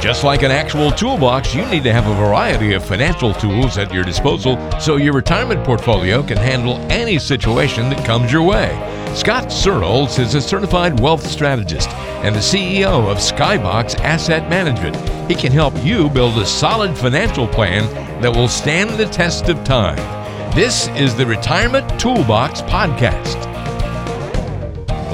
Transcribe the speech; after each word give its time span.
Just 0.00 0.24
like 0.24 0.42
an 0.42 0.50
actual 0.50 0.90
toolbox, 0.90 1.54
you 1.54 1.64
need 1.66 1.82
to 1.84 1.92
have 1.92 2.06
a 2.06 2.14
variety 2.14 2.74
of 2.74 2.84
financial 2.84 3.32
tools 3.32 3.78
at 3.78 3.92
your 3.92 4.04
disposal 4.04 4.58
so 4.78 4.96
your 4.96 5.14
retirement 5.14 5.64
portfolio 5.64 6.22
can 6.22 6.36
handle 6.36 6.76
any 6.92 7.18
situation 7.18 7.88
that 7.88 8.04
comes 8.04 8.30
your 8.30 8.42
way. 8.42 8.68
Scott 9.14 9.50
Searles 9.50 10.18
is 10.18 10.34
a 10.34 10.40
certified 10.40 11.00
wealth 11.00 11.26
strategist 11.26 11.88
and 12.22 12.34
the 12.34 12.40
CEO 12.40 13.10
of 13.10 13.16
Skybox 13.16 13.98
Asset 14.00 14.48
Management. 14.50 14.96
He 15.30 15.34
can 15.34 15.50
help 15.50 15.74
you 15.82 16.10
build 16.10 16.36
a 16.36 16.46
solid 16.46 16.96
financial 16.96 17.48
plan 17.48 17.90
that 18.20 18.36
will 18.36 18.48
stand 18.48 18.90
the 18.90 19.06
test 19.06 19.48
of 19.48 19.64
time. 19.64 19.96
This 20.54 20.88
is 20.88 21.14
the 21.14 21.26
Retirement 21.26 21.98
Toolbox 21.98 22.60
Podcast. 22.62 23.55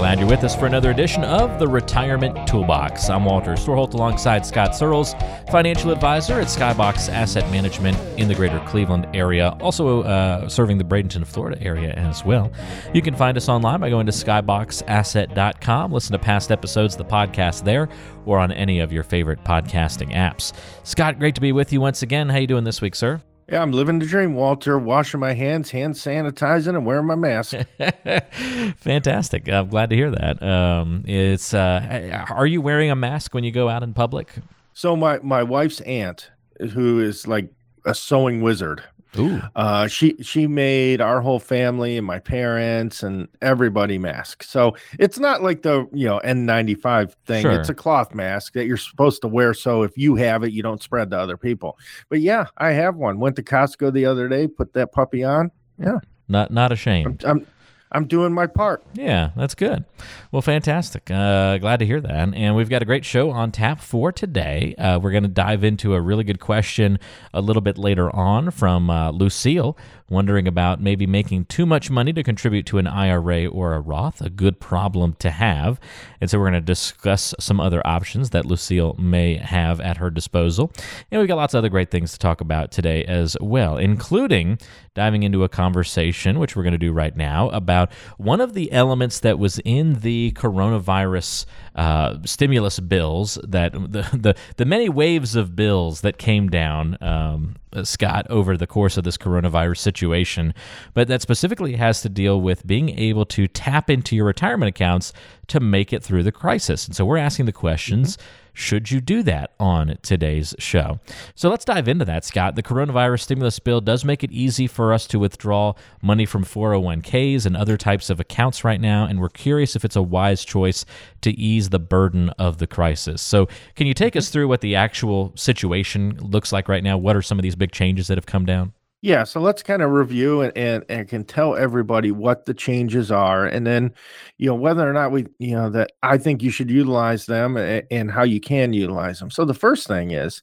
Glad 0.02 0.18
you're 0.18 0.28
with 0.28 0.42
us 0.42 0.56
for 0.56 0.66
another 0.66 0.90
edition 0.90 1.22
of 1.22 1.60
the 1.60 1.68
Retirement 1.68 2.48
Toolbox. 2.48 3.08
I'm 3.08 3.24
Walter 3.24 3.52
Storholt 3.52 3.94
alongside 3.94 4.44
Scott 4.44 4.74
Searles, 4.74 5.14
financial 5.48 5.92
advisor 5.92 6.40
at 6.40 6.48
Skybox 6.48 7.08
Asset 7.08 7.48
Management 7.52 7.96
in 8.18 8.26
the 8.26 8.34
greater 8.34 8.58
Cleveland 8.66 9.06
area, 9.14 9.50
also 9.60 10.02
uh, 10.02 10.48
serving 10.48 10.78
the 10.78 10.82
Bradenton, 10.82 11.24
Florida 11.24 11.62
area 11.62 11.92
as 11.92 12.24
well. 12.24 12.50
You 12.92 13.00
can 13.00 13.14
find 13.14 13.36
us 13.36 13.48
online 13.48 13.78
by 13.78 13.90
going 13.90 14.06
to 14.06 14.12
skyboxasset.com. 14.12 15.92
Listen 15.92 16.12
to 16.14 16.18
past 16.18 16.50
episodes 16.50 16.94
of 16.94 16.98
the 16.98 17.04
podcast 17.04 17.62
there 17.62 17.88
or 18.26 18.40
on 18.40 18.50
any 18.50 18.80
of 18.80 18.92
your 18.92 19.04
favorite 19.04 19.44
podcasting 19.44 20.12
apps. 20.12 20.52
Scott, 20.82 21.20
great 21.20 21.36
to 21.36 21.40
be 21.40 21.52
with 21.52 21.72
you 21.72 21.80
once 21.80 22.02
again. 22.02 22.28
How 22.28 22.38
you 22.38 22.48
doing 22.48 22.64
this 22.64 22.80
week, 22.80 22.96
sir? 22.96 23.22
Yeah, 23.52 23.60
I'm 23.60 23.72
living 23.72 23.98
the 23.98 24.06
dream, 24.06 24.34
Walter. 24.34 24.78
Washing 24.78 25.20
my 25.20 25.34
hands, 25.34 25.70
hand 25.72 25.92
sanitizing, 25.92 26.68
and 26.68 26.86
wearing 26.86 27.04
my 27.04 27.16
mask. 27.16 27.54
Fantastic. 28.78 29.46
I'm 29.46 29.68
glad 29.68 29.90
to 29.90 29.96
hear 29.96 30.10
that. 30.10 30.42
Um, 30.42 31.04
it's 31.06 31.52
uh, 31.52 32.24
are 32.30 32.46
you 32.46 32.62
wearing 32.62 32.90
a 32.90 32.96
mask 32.96 33.34
when 33.34 33.44
you 33.44 33.52
go 33.52 33.68
out 33.68 33.82
in 33.82 33.92
public? 33.92 34.32
So 34.72 34.96
my 34.96 35.18
my 35.18 35.42
wife's 35.42 35.82
aunt, 35.82 36.30
who 36.72 36.98
is 36.98 37.26
like 37.26 37.52
a 37.84 37.94
sewing 37.94 38.40
wizard, 38.40 38.84
Ooh. 39.18 39.42
Uh, 39.54 39.86
she 39.88 40.16
she 40.22 40.46
made 40.46 41.00
our 41.00 41.20
whole 41.20 41.38
family 41.38 41.98
and 41.98 42.06
my 42.06 42.18
parents 42.18 43.02
and 43.02 43.28
everybody 43.42 43.98
mask. 43.98 44.42
So 44.42 44.74
it's 44.98 45.18
not 45.18 45.42
like 45.42 45.62
the 45.62 45.86
you 45.92 46.06
know 46.06 46.20
N95 46.24 47.14
thing. 47.26 47.42
Sure. 47.42 47.52
It's 47.52 47.68
a 47.68 47.74
cloth 47.74 48.14
mask 48.14 48.54
that 48.54 48.66
you're 48.66 48.76
supposed 48.76 49.20
to 49.22 49.28
wear. 49.28 49.52
So 49.52 49.82
if 49.82 49.96
you 49.96 50.14
have 50.16 50.44
it, 50.44 50.52
you 50.52 50.62
don't 50.62 50.82
spread 50.82 51.10
to 51.10 51.18
other 51.18 51.36
people. 51.36 51.78
But 52.08 52.20
yeah, 52.20 52.46
I 52.56 52.70
have 52.72 52.96
one. 52.96 53.18
Went 53.18 53.36
to 53.36 53.42
Costco 53.42 53.92
the 53.92 54.06
other 54.06 54.28
day, 54.28 54.48
put 54.48 54.72
that 54.72 54.92
puppy 54.92 55.24
on. 55.24 55.50
Yeah, 55.78 55.98
Not 56.28 56.50
not 56.50 56.72
ashamed. 56.72 57.24
I'm 57.24 57.38
I'm, 57.38 57.46
I'm 57.92 58.06
doing 58.06 58.32
my 58.32 58.46
part. 58.46 58.82
Yeah, 58.94 59.30
that's 59.36 59.54
good. 59.54 59.84
Well, 60.30 60.42
fantastic. 60.42 61.10
Uh, 61.10 61.58
glad 61.58 61.78
to 61.80 61.86
hear 61.86 62.00
that. 62.00 62.34
And 62.34 62.56
we've 62.56 62.70
got 62.70 62.82
a 62.82 62.86
great 62.86 63.04
show 63.04 63.30
on 63.30 63.52
tap 63.52 63.80
for 63.80 64.10
today. 64.10 64.74
Uh, 64.76 64.98
we're 64.98 65.10
going 65.10 65.24
to 65.24 65.28
dive 65.28 65.62
into 65.62 65.94
a 65.94 66.00
really 66.00 66.24
good 66.24 66.40
question 66.40 66.98
a 67.34 67.42
little 67.42 67.60
bit 67.60 67.76
later 67.76 68.14
on 68.14 68.50
from 68.50 68.88
uh, 68.88 69.10
Lucille, 69.10 69.76
wondering 70.08 70.48
about 70.48 70.80
maybe 70.80 71.06
making 71.06 71.44
too 71.46 71.66
much 71.66 71.90
money 71.90 72.12
to 72.12 72.22
contribute 72.22 72.66
to 72.66 72.78
an 72.78 72.86
IRA 72.86 73.46
or 73.46 73.74
a 73.74 73.80
Roth, 73.80 74.20
a 74.20 74.30
good 74.30 74.58
problem 74.58 75.14
to 75.18 75.30
have. 75.30 75.78
And 76.20 76.30
so 76.30 76.38
we're 76.38 76.50
going 76.50 76.54
to 76.54 76.60
discuss 76.60 77.34
some 77.38 77.60
other 77.60 77.86
options 77.86 78.30
that 78.30 78.46
Lucille 78.46 78.94
may 78.98 79.36
have 79.36 79.80
at 79.80 79.98
her 79.98 80.10
disposal. 80.10 80.72
And 81.10 81.20
we've 81.20 81.28
got 81.28 81.36
lots 81.36 81.54
of 81.54 81.58
other 81.58 81.68
great 81.68 81.90
things 81.90 82.12
to 82.12 82.18
talk 82.18 82.40
about 82.40 82.72
today 82.72 83.04
as 83.04 83.36
well, 83.40 83.76
including 83.76 84.58
diving 84.94 85.22
into 85.22 85.44
a 85.44 85.48
conversation, 85.48 86.38
which 86.38 86.54
we're 86.54 86.62
going 86.62 86.72
to 86.72 86.78
do 86.78 86.92
right 86.92 87.16
now, 87.16 87.48
about 87.50 87.81
one 88.16 88.40
of 88.40 88.54
the 88.54 88.70
elements 88.72 89.20
that 89.20 89.38
was 89.38 89.58
in 89.64 90.00
the 90.00 90.32
coronavirus 90.32 91.46
uh, 91.74 92.18
stimulus 92.24 92.80
bills 92.80 93.38
that 93.42 93.72
the, 93.72 94.02
the 94.12 94.36
the 94.56 94.64
many 94.64 94.88
waves 94.88 95.36
of 95.36 95.56
bills 95.56 96.00
that 96.02 96.18
came 96.18 96.48
down, 96.48 96.96
um, 97.00 97.56
Uh, 97.72 97.84
Scott, 97.84 98.26
over 98.30 98.56
the 98.56 98.66
course 98.66 98.96
of 98.96 99.04
this 99.04 99.16
coronavirus 99.16 99.78
situation, 99.78 100.54
but 100.94 101.08
that 101.08 101.22
specifically 101.22 101.76
has 101.76 102.02
to 102.02 102.08
deal 102.08 102.40
with 102.40 102.66
being 102.66 102.90
able 102.98 103.24
to 103.26 103.48
tap 103.48 103.88
into 103.90 104.16
your 104.16 104.26
retirement 104.26 104.68
accounts 104.68 105.12
to 105.48 105.60
make 105.60 105.92
it 105.92 106.02
through 106.02 106.22
the 106.22 106.32
crisis. 106.32 106.86
And 106.86 106.96
so 106.96 107.04
we're 107.04 107.18
asking 107.18 107.46
the 107.46 107.52
questions. 107.52 108.16
Mm-hmm. 108.16 108.26
Should 108.54 108.90
you 108.90 109.00
do 109.00 109.22
that 109.22 109.52
on 109.58 109.96
today's 110.02 110.54
show? 110.58 111.00
So 111.34 111.48
let's 111.48 111.64
dive 111.64 111.88
into 111.88 112.04
that, 112.04 112.24
Scott. 112.24 112.54
The 112.54 112.62
coronavirus 112.62 113.20
stimulus 113.20 113.58
bill 113.58 113.80
does 113.80 114.04
make 114.04 114.22
it 114.22 114.30
easy 114.30 114.66
for 114.66 114.92
us 114.92 115.06
to 115.08 115.18
withdraw 115.18 115.72
money 116.02 116.26
from 116.26 116.44
401ks 116.44 117.46
and 117.46 117.56
other 117.56 117.78
types 117.78 118.10
of 118.10 118.20
accounts 118.20 118.62
right 118.62 118.80
now, 118.80 119.06
and 119.06 119.20
we're 119.20 119.30
curious 119.30 119.74
if 119.74 119.86
it's 119.86 119.96
a 119.96 120.02
wise 120.02 120.44
choice 120.44 120.84
to 121.22 121.30
ease 121.30 121.70
the 121.70 121.78
burden 121.78 122.28
of 122.30 122.58
the 122.58 122.66
crisis. 122.66 123.22
So, 123.22 123.48
can 123.74 123.86
you 123.86 123.94
take 123.94 124.16
us 124.16 124.26
mm-hmm. 124.26 124.32
through 124.32 124.48
what 124.48 124.60
the 124.60 124.76
actual 124.76 125.32
situation 125.34 126.18
looks 126.20 126.52
like 126.52 126.68
right 126.68 126.84
now? 126.84 126.98
What 126.98 127.16
are 127.16 127.22
some 127.22 127.38
of 127.38 127.42
these 127.42 127.56
big 127.62 127.70
changes 127.70 128.08
that 128.08 128.18
have 128.18 128.26
come 128.26 128.44
down? 128.44 128.72
Yeah, 129.02 129.22
so 129.22 129.40
let's 129.40 129.62
kind 129.62 129.82
of 129.82 129.90
review 129.90 130.40
and, 130.42 130.56
and 130.56 130.84
and 130.88 131.08
can 131.08 131.24
tell 131.24 131.56
everybody 131.56 132.10
what 132.10 132.44
the 132.44 132.54
changes 132.54 133.10
are, 133.10 133.46
and 133.46 133.64
then, 133.64 133.92
you 134.38 134.48
know, 134.48 134.54
whether 134.54 134.88
or 134.88 134.92
not 134.92 135.12
we, 135.12 135.26
you 135.38 135.52
know, 135.54 135.70
that 135.70 135.92
I 136.02 136.18
think 136.18 136.42
you 136.42 136.50
should 136.50 136.70
utilize 136.70 137.26
them 137.26 137.56
and, 137.56 137.84
and 137.90 138.10
how 138.10 138.24
you 138.24 138.40
can 138.40 138.72
utilize 138.72 139.20
them. 139.20 139.30
So 139.30 139.44
the 139.44 139.54
first 139.54 139.86
thing 139.86 140.10
is, 140.10 140.42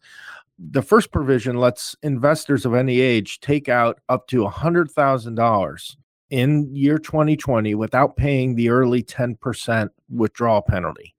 the 0.58 0.82
first 0.82 1.12
provision 1.12 1.58
lets 1.58 1.96
investors 2.04 2.66
of 2.66 2.74
any 2.74 3.02
age 3.02 3.42
take 3.42 3.70
out 3.70 4.00
up 4.08 4.28
to 4.28 4.46
a 4.46 4.50
hundred 4.50 4.92
thousand 4.92 5.36
dollars 5.36 5.98
in 6.30 6.74
year 6.74 6.98
2020 7.00 7.76
without 7.76 8.16
paying 8.16 8.56
the 8.56 8.70
early 8.70 9.02
10% 9.02 9.90
withdrawal 10.10 10.62
penalty. 10.62 11.16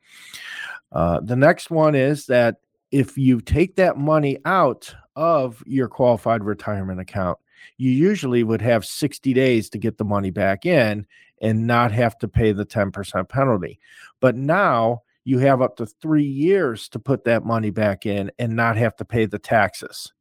Uh, 0.92 1.20
the 1.20 1.36
next 1.36 1.70
one 1.70 1.94
is 1.94 2.26
that 2.26 2.56
if 2.90 3.16
you 3.16 3.40
take 3.40 3.76
that 3.76 3.96
money 3.96 4.38
out 4.44 4.94
of 5.16 5.62
your 5.66 5.88
qualified 5.88 6.44
retirement 6.44 7.00
account, 7.00 7.38
you 7.76 7.90
usually 7.90 8.42
would 8.42 8.62
have 8.62 8.84
60 8.84 9.32
days 9.32 9.68
to 9.70 9.78
get 9.78 9.98
the 9.98 10.04
money 10.04 10.30
back 10.30 10.66
in 10.66 11.06
and 11.40 11.66
not 11.66 11.92
have 11.92 12.18
to 12.18 12.28
pay 12.28 12.52
the 12.52 12.66
10% 12.66 13.28
penalty. 13.28 13.78
But 14.20 14.36
now 14.36 15.02
you 15.24 15.38
have 15.38 15.62
up 15.62 15.76
to 15.76 15.86
three 15.86 16.24
years 16.24 16.88
to 16.90 16.98
put 16.98 17.24
that 17.24 17.44
money 17.44 17.70
back 17.70 18.06
in 18.06 18.30
and 18.38 18.56
not 18.56 18.76
have 18.76 18.96
to 18.96 19.04
pay 19.04 19.26
the 19.26 19.38
taxes 19.38 20.12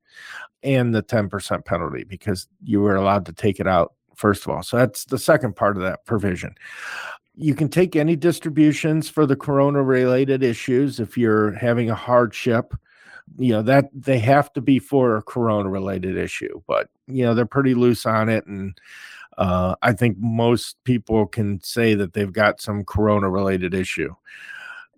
and 0.64 0.94
the 0.94 1.04
10% 1.04 1.66
penalty 1.66 2.04
because 2.04 2.48
you 2.62 2.82
were 2.82 2.96
allowed 2.96 3.26
to 3.26 3.34
take 3.34 3.60
it 3.60 3.68
out 3.68 3.94
first 4.16 4.44
of 4.44 4.50
all. 4.50 4.62
So 4.62 4.76
that's 4.76 5.06
the 5.06 5.18
second 5.18 5.56
part 5.56 5.78
of 5.78 5.84
that 5.84 6.06
provision. 6.06 6.54
You 7.42 7.56
can 7.56 7.70
take 7.70 7.96
any 7.96 8.18
distributions 8.18 9.08
for 9.08 9.26
the 9.26 9.36
corona 9.36 9.82
related 9.82 10.44
issues 10.44 11.00
if 11.00 11.18
you're 11.18 11.54
having 11.54 11.90
a 11.90 11.96
hardship. 11.96 12.74
You 13.38 13.54
know, 13.54 13.62
that 13.62 13.90
they 13.94 14.20
have 14.20 14.52
to 14.54 14.62
be 14.62 14.80
for 14.80 15.16
a 15.16 15.22
corona 15.22 15.70
related 15.70 16.18
issue, 16.18 16.62
but 16.68 16.90
you 17.08 17.24
know, 17.24 17.34
they're 17.34 17.46
pretty 17.46 17.76
loose 17.76 18.06
on 18.06 18.28
it. 18.28 18.46
And 18.48 18.78
uh, 19.38 19.76
I 19.82 19.94
think 19.94 20.18
most 20.20 20.84
people 20.84 21.28
can 21.28 21.62
say 21.64 21.94
that 21.94 22.14
they've 22.14 22.34
got 22.34 22.60
some 22.60 22.84
corona 22.84 23.30
related 23.30 23.74
issue. 23.74 24.14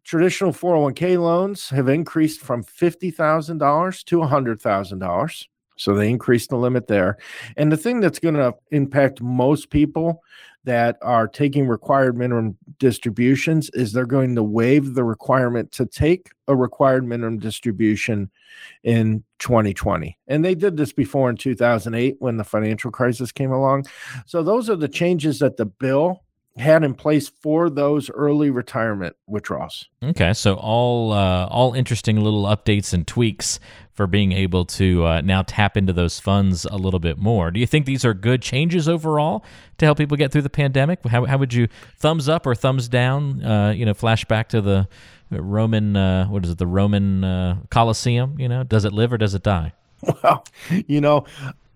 Traditional 0.04 0.52
401k 0.52 1.22
loans 1.22 1.70
have 1.70 1.88
increased 1.88 2.42
from 2.42 2.64
$50,000 2.64 4.04
to 4.06 4.18
$100,000. 4.18 5.48
So 5.76 5.94
they 5.94 6.10
increased 6.10 6.50
the 6.50 6.58
limit 6.58 6.88
there. 6.88 7.18
And 7.58 7.72
the 7.72 7.78
thing 7.78 8.02
that's 8.02 8.20
going 8.20 8.36
to 8.36 8.54
impact 8.72 9.22
most 9.22 9.70
people 9.70 10.24
that 10.64 10.98
are 11.02 11.28
taking 11.28 11.68
required 11.68 12.18
minimum 12.18 12.58
distributions 12.78 13.70
is 13.72 13.92
they're 13.92 14.06
going 14.06 14.36
to 14.36 14.44
waive 14.44 14.94
the 14.94 15.04
requirement 15.04 15.72
to 15.72 15.86
take 15.86 16.30
a 16.48 16.56
required 16.56 17.06
minimum 17.06 17.40
distribution 17.40 18.30
in 18.84 19.24
2020. 19.40 20.18
And 20.28 20.46
they 20.46 20.56
did 20.56 20.78
this 20.78 20.94
before 20.94 21.30
in 21.30 21.38
2008 21.38 22.18
when 22.20 22.38
the 22.38 22.44
financial 22.44 22.92
crisis 22.92 23.32
came 23.32 23.52
along. 23.52 23.86
So 24.26 24.44
those 24.44 24.70
are 24.70 24.76
the 24.76 24.88
changes 24.88 25.40
that 25.40 25.58
the 25.58 25.66
bill 25.66 26.22
had 26.58 26.84
in 26.84 26.94
place 26.94 27.30
for 27.30 27.70
those 27.70 28.10
early 28.10 28.50
retirement 28.50 29.16
withdrawals. 29.28 29.88
Okay, 30.04 30.34
so 30.34 30.56
all 30.56 31.14
uh, 31.14 31.46
all 31.48 31.74
interesting 31.74 32.20
little 32.20 32.44
updates 32.44 32.94
and 32.94 33.08
tweaks 33.08 33.60
for 33.94 34.08
being 34.08 34.32
able 34.32 34.66
to 34.66 35.06
uh, 35.06 35.22
now 35.22 35.44
tap 35.44 35.78
into 35.78 35.94
those 35.94 36.20
funds 36.20 36.66
a 36.66 36.76
little 36.76 37.00
bit 37.00 37.18
more. 37.18 37.52
Do 37.52 37.60
you 37.60 37.68
think 37.68 37.86
these 37.86 38.04
are 38.04 38.14
good 38.14 38.42
changes 38.42 38.90
overall 38.90 39.46
to 39.78 39.86
help 39.86 39.98
people 39.98 40.18
get 40.18 40.32
through 40.32 40.42
the 40.42 40.50
pandemic? 40.50 41.06
How, 41.08 41.26
how 41.26 41.38
would 41.38 41.54
you 41.54 41.68
thumbs 41.98 42.28
up 42.28 42.46
or 42.46 42.56
thumbs 42.56 42.88
down? 42.90 43.44
Uh, 43.44 43.72
you 43.72 43.86
know, 43.86 43.94
flashback 43.94 44.48
to 44.48 44.62
the 44.62 44.88
Roman 45.30 45.96
uh, 45.96 46.28
what 46.28 46.44
is 46.44 46.52
it? 46.52 46.58
The 46.58 46.68
Roman 46.68 47.24
uh, 47.24 47.58
Colosseum. 47.70 48.40
You 48.40 48.50
know, 48.50 48.64
does 48.64 48.86
it 48.86 48.92
live 48.92 49.14
or 49.14 49.18
does 49.18 49.34
it 49.36 49.44
die? 49.44 49.74
Well, 50.24 50.44
you 50.88 51.00
know, 51.00 51.26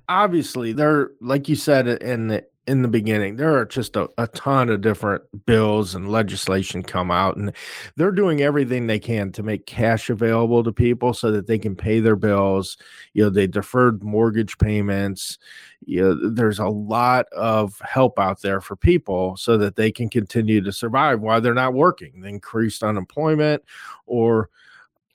obviously 0.10 0.74
there, 0.74 1.12
like 1.22 1.48
you 1.48 1.56
said 1.56 1.88
in 1.88 2.28
the 2.28 2.44
in 2.68 2.82
the 2.82 2.88
beginning, 2.88 3.36
there 3.36 3.56
are 3.58 3.66
just 3.66 3.96
a, 3.96 4.10
a 4.18 4.28
ton 4.28 4.70
of 4.70 4.82
different 4.82 5.24
bills 5.46 5.94
and 5.94 6.12
legislation 6.12 6.82
come 6.82 7.12
out, 7.12 7.38
and 7.38 7.52
they're 7.96 8.12
doing 8.12 8.42
everything 8.42 8.88
they 8.88 8.98
can 8.98 9.32
to 9.34 9.44
make 9.44 9.68
cash 9.68 10.10
available 10.10 10.64
to 10.64 10.72
people 10.72 11.14
so 11.14 11.32
that 11.32 11.46
they 11.46 11.60
can 11.60 11.76
pay 11.76 12.00
their 12.00 12.16
bills. 12.16 12.78
You 13.14 13.24
know, 13.26 13.30
they 13.30 13.46
deferred 13.46 14.04
mortgage 14.04 14.58
payments. 14.58 15.38
You 15.86 16.02
know, 16.02 16.30
there's 16.30 16.60
a 16.60 16.68
lot 16.68 17.28
of 17.34 17.80
help 17.82 18.18
out 18.18 18.42
there 18.42 18.62
for 18.62 18.76
people 18.76 19.38
so 19.38 19.58
that 19.58 19.76
they 19.76 19.92
can 19.92 20.10
continue 20.10 20.62
to 20.62 20.72
survive 20.72 21.22
while 21.22 21.42
they're 21.42 21.54
not 21.54 21.74
working. 21.76 22.24
Increased 22.26 22.82
unemployment 22.82 23.64
or 24.08 24.50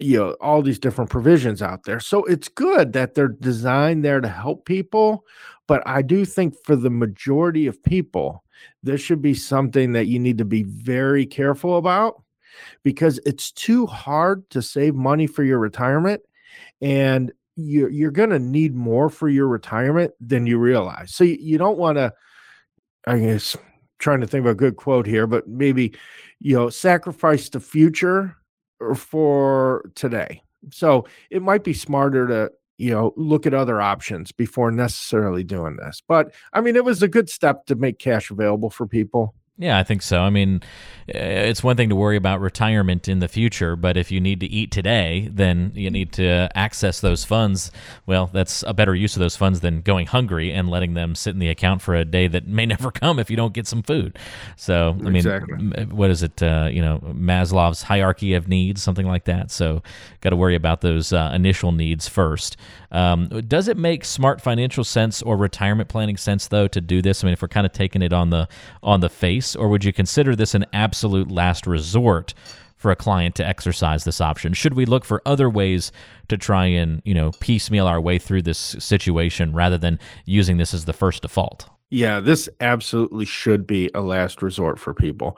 you 0.00 0.19
know 0.19 0.37
all 0.41 0.62
these 0.62 0.79
different 0.79 1.11
provisions 1.11 1.62
out 1.62 1.85
there. 1.85 2.00
So 2.00 2.25
it's 2.25 2.49
good 2.49 2.93
that 2.94 3.14
they're 3.14 3.29
designed 3.29 4.05
there 4.05 4.20
to 4.20 4.29
help 4.29 4.64
people 4.64 5.25
but 5.70 5.87
i 5.87 6.02
do 6.02 6.25
think 6.25 6.55
for 6.64 6.75
the 6.75 6.91
majority 6.91 7.69
of 7.69 7.81
people 7.85 8.43
this 8.82 9.00
should 9.00 9.23
be 9.23 9.35
something 9.35 9.93
that 9.93 10.06
you 10.06 10.19
need 10.19 10.37
to 10.37 10.44
be 10.44 10.64
very 10.64 11.25
careful 11.25 11.79
about 11.79 12.23
because 12.82 13.20
it's 13.25 13.52
too 13.52 13.87
hard 13.87 14.49
to 14.50 14.61
save 14.61 14.97
money 14.97 15.29
for 15.29 15.44
your 15.44 15.61
retirement 15.61 16.20
and 16.82 17.32
you're, 17.55 17.91
you're 17.91 18.11
going 18.11 18.31
to 18.31 18.38
need 18.38 18.75
more 18.75 19.08
for 19.08 19.29
your 19.29 19.46
retirement 19.46 20.12
than 20.20 20.46
you 20.46 20.58
realize. 20.58 21.14
So 21.14 21.25
you, 21.25 21.37
you 21.41 21.58
don't 21.58 21.79
want 21.79 21.96
to 21.96 22.12
i 23.06 23.19
guess 23.19 23.56
trying 23.99 24.20
to 24.20 24.26
think 24.26 24.44
of 24.44 24.50
a 24.50 24.55
good 24.55 24.76
quote 24.76 25.06
here 25.06 25.26
but 25.26 25.46
maybe 25.46 25.94
you 26.41 26.56
know 26.56 26.69
sacrifice 26.69 27.49
the 27.49 27.61
future 27.61 28.37
Er, 28.81 28.94
for 28.94 29.91
today. 29.94 30.43
So 30.71 31.06
it 31.31 31.43
might 31.43 31.65
be 31.65 31.73
smarter 31.73 32.27
to, 32.27 32.53
you 32.79 32.91
know, 32.91 33.12
look 33.17 33.47
at 33.47 33.55
other 33.55 33.81
options 33.81 34.32
before 34.32 34.71
necessarily 34.71 35.44
doing 35.44 35.77
this. 35.77 36.03
But 36.06 36.32
I 36.53 36.61
mean, 36.61 36.77
it 36.77 36.85
was 36.85 37.03
a 37.03 37.09
good 37.09 37.29
step 37.29 37.67
to 37.67 37.75
make 37.75 37.99
cash 37.99 38.31
available 38.31 38.71
for 38.71 38.87
people. 38.87 39.35
Yeah, 39.61 39.79
I 39.79 39.83
think 39.83 40.01
so. 40.01 40.23
I 40.23 40.31
mean, 40.31 40.62
eh, 41.09 41.19
it's 41.19 41.62
one 41.62 41.77
thing 41.77 41.91
to 41.91 41.95
worry 41.95 42.17
about 42.17 42.41
retirement 42.41 43.09
in 43.09 43.19
the 43.19 43.29
future, 43.29 43.77
but 43.77 43.99
if 43.99 44.11
you 44.11 44.19
need 44.19 44.41
to 44.41 44.47
eat 44.47 44.71
today, 44.71 45.29
then 45.31 45.73
you 45.75 45.91
need 45.91 46.12
to 46.15 46.49
access 46.55 47.01
those 47.01 47.27
funds. 47.27 47.71
Well, 48.07 48.31
that's 48.33 48.65
a 48.67 48.73
better 48.73 48.95
use 48.95 49.17
of 49.17 49.21
those 49.21 49.37
funds 49.37 49.61
than 49.61 49.83
going 49.83 50.07
hungry 50.07 50.51
and 50.51 50.71
letting 50.71 50.95
them 50.95 51.15
sit 51.15 51.35
in 51.35 51.41
the 51.41 51.51
account 51.51 51.83
for 51.83 51.95
a 51.95 52.07
day 52.07 52.27
that 52.29 52.47
may 52.47 52.65
never 52.75 52.91
come 52.91 53.19
if 53.19 53.31
you 53.31 53.37
don't 53.37 53.53
get 53.53 53.67
some 53.67 53.83
food. 53.83 54.19
So, 54.57 54.97
I 54.99 55.03
mean, 55.03 55.17
exactly. 55.17 55.85
what 55.91 56.09
is 56.09 56.23
it? 56.23 56.43
Uh, 56.43 56.71
you 56.73 56.81
know, 56.81 57.01
Maslow's 57.13 57.83
hierarchy 57.83 58.33
of 58.33 58.49
needs, 58.49 58.83
something 58.83 59.06
like 59.06 59.25
that. 59.25 59.51
So, 59.51 59.83
got 60.23 60.31
to 60.31 60.37
worry 60.37 60.55
about 60.55 60.81
those 60.81 61.13
uh, 61.13 61.33
initial 61.35 61.71
needs 61.71 62.09
first. 62.09 62.56
Um, 62.93 63.29
does 63.47 63.69
it 63.69 63.77
make 63.77 64.05
smart 64.05 64.41
financial 64.41 64.85
sense 64.85 65.23
or 65.23 65.37
retirement 65.37 65.89
planning 65.89 66.17
sense 66.17 66.49
though 66.49 66.67
to 66.69 66.81
do 66.81 67.03
this? 67.03 67.23
I 67.23 67.27
mean, 67.27 67.35
if 67.35 67.43
we're 67.43 67.49
kind 67.49 67.67
of 67.67 67.73
taking 67.73 68.01
it 68.01 68.13
on 68.15 68.31
the 68.31 68.49
on 68.83 69.01
the 69.01 69.09
face, 69.11 69.50
or 69.56 69.69
would 69.69 69.85
you 69.85 69.93
consider 69.93 70.35
this 70.35 70.55
an 70.55 70.67
absolute 70.73 71.31
last 71.31 71.67
resort? 71.67 72.35
for 72.76 72.91
a 72.91 72.97
client 72.97 73.35
to 73.35 73.47
exercise 73.47 74.05
this 74.05 74.23
option? 74.23 74.55
Should 74.55 74.73
we 74.73 74.87
look 74.87 75.05
for 75.05 75.20
other 75.26 75.50
ways 75.50 75.93
to 76.29 76.38
try 76.38 76.64
and, 76.64 77.02
you 77.05 77.12
know, 77.12 77.31
piecemeal 77.38 77.87
our 77.87 78.00
way 78.00 78.19
through 78.19 78.41
this 78.41 78.75
situation 78.79 79.52
rather 79.52 79.76
than 79.76 79.99
using 80.25 80.56
this 80.56 80.73
as 80.73 80.87
the 80.87 80.94
first 80.94 81.20
default? 81.20 81.69
Yeah, 81.91 82.20
this 82.20 82.49
absolutely 82.61 83.26
should 83.26 83.67
be 83.67 83.91
a 83.94 84.00
last 84.00 84.41
resort 84.41 84.79
for 84.79 84.94
people. 84.94 85.37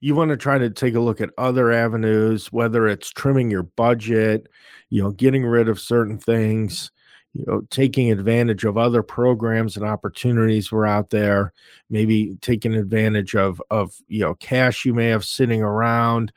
You 0.00 0.14
want 0.14 0.30
to 0.30 0.36
try 0.38 0.56
to 0.56 0.70
take 0.70 0.94
a 0.94 1.00
look 1.00 1.20
at 1.20 1.30
other 1.36 1.72
avenues, 1.72 2.50
whether 2.52 2.88
it's 2.88 3.10
trimming 3.10 3.50
your 3.50 3.64
budget, 3.64 4.46
you 4.88 5.02
know, 5.02 5.10
getting 5.10 5.44
rid 5.44 5.68
of 5.68 5.78
certain 5.78 6.16
things, 6.16 6.90
you 7.34 7.44
know, 7.46 7.62
taking 7.70 8.10
advantage 8.10 8.64
of 8.64 8.76
other 8.76 9.02
programs 9.02 9.76
and 9.76 9.84
opportunities 9.84 10.72
were 10.72 10.86
out 10.86 11.10
there, 11.10 11.52
maybe 11.90 12.36
taking 12.40 12.74
advantage 12.74 13.34
of 13.34 13.62
of 13.70 13.94
you 14.08 14.20
know 14.20 14.34
cash 14.34 14.84
you 14.84 14.94
may 14.94 15.08
have 15.08 15.24
sitting 15.24 15.62
around. 15.62 16.32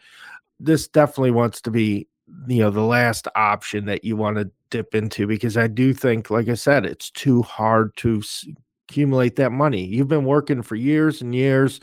This 0.60 0.88
definitely 0.88 1.32
wants 1.32 1.62
to 1.62 1.72
be 1.72 2.08
you 2.48 2.62
know 2.62 2.70
the 2.70 2.82
last 2.82 3.28
option 3.36 3.86
that 3.86 4.04
you 4.04 4.16
want 4.16 4.38
to 4.38 4.52
dip 4.70 4.96
into 4.96 5.28
because 5.28 5.58
I 5.58 5.68
do 5.68 5.94
think, 5.94 6.30
like 6.30 6.50
I 6.50 6.56
said, 6.56 6.86
it's 6.86 7.10
too 7.12 7.42
hard 7.44 7.96
to 7.98 8.22
accumulate 8.90 9.38
that 9.38 9.52
money. 9.52 9.86
You've 9.86 10.08
been 10.08 10.26
working 10.26 10.62
for 10.62 10.76
years 10.76 11.22
and 11.22 11.34
years 11.34 11.80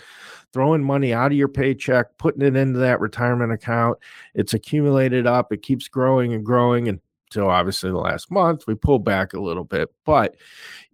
throwing 0.53 0.83
money 0.83 1.13
out 1.13 1.31
of 1.31 1.37
your 1.37 1.49
paycheck, 1.49 2.07
putting 2.19 2.43
it 2.43 2.57
into 2.57 2.79
that 2.79 3.01
retirement 3.01 3.53
account. 3.53 3.99
It's 4.35 4.55
accumulated 4.55 5.27
up, 5.27 5.53
it 5.53 5.63
keeps 5.63 5.89
growing 5.89 6.33
and 6.33 6.45
growing. 6.45 6.89
And 6.89 7.01
so, 7.31 7.51
obviously, 7.51 7.91
the 7.91 7.97
last 7.99 8.31
month 8.31 8.67
we 8.67 8.75
pulled 8.75 9.05
back 9.05 9.33
a 9.33 9.41
little 9.41 9.65
bit, 9.65 9.91
but 10.05 10.37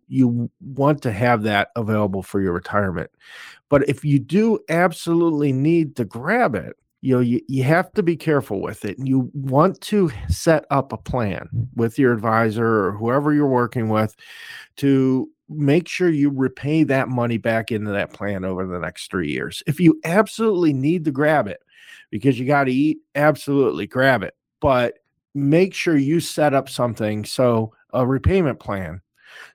you 0.08 0.50
want 0.60 1.02
to 1.02 1.12
have 1.12 1.42
that 1.44 1.68
available 1.76 2.22
for 2.22 2.40
your 2.40 2.52
retirement. 2.52 3.10
But 3.70 3.88
if 3.88 4.04
you 4.04 4.18
do 4.18 4.58
absolutely 4.68 5.52
need 5.52 5.96
to 5.96 6.04
grab 6.04 6.54
it, 6.54 6.76
you 7.00 7.14
know 7.14 7.20
you, 7.20 7.40
you 7.48 7.62
have 7.64 7.92
to 7.92 8.02
be 8.02 8.16
careful 8.16 8.62
with 8.62 8.86
it 8.86 8.96
And 8.96 9.06
you 9.06 9.30
want 9.34 9.78
to 9.82 10.10
set 10.28 10.64
up 10.70 10.90
a 10.90 10.96
plan 10.96 11.48
with 11.74 11.98
your 11.98 12.14
advisor 12.14 12.86
or 12.86 12.92
whoever 12.92 13.34
you're 13.34 13.46
working 13.46 13.90
with 13.90 14.16
to 14.76 15.28
make 15.50 15.86
sure 15.86 16.08
you 16.08 16.30
repay 16.30 16.84
that 16.84 17.08
money 17.08 17.36
back 17.36 17.70
into 17.70 17.90
that 17.92 18.14
plan 18.14 18.44
over 18.44 18.66
the 18.66 18.78
next 18.78 19.10
three 19.10 19.30
years. 19.30 19.62
If 19.66 19.78
you 19.80 20.00
absolutely 20.04 20.72
need 20.72 21.04
to 21.04 21.10
grab 21.10 21.46
it 21.46 21.60
because 22.10 22.38
you 22.38 22.46
got 22.46 22.64
to 22.64 22.72
eat, 22.72 22.98
absolutely 23.14 23.86
grab 23.86 24.22
it. 24.22 24.34
But 24.62 24.94
make 25.34 25.74
sure 25.74 25.96
you 25.96 26.20
set 26.20 26.54
up 26.54 26.68
something 26.68 27.24
so 27.24 27.72
a 27.92 28.06
repayment 28.06 28.60
plan 28.60 29.00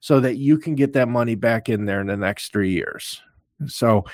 so 0.02 0.20
that 0.20 0.38
you 0.38 0.58
can 0.58 0.76
get 0.76 0.94
that 0.94 1.08
money 1.08 1.36
back 1.36 1.70
in 1.70 1.86
there 1.86 2.02
in 2.02 2.08
the 2.08 2.18
next 2.18 2.52
three 2.52 2.72
years. 2.72 3.22
So 3.68 4.06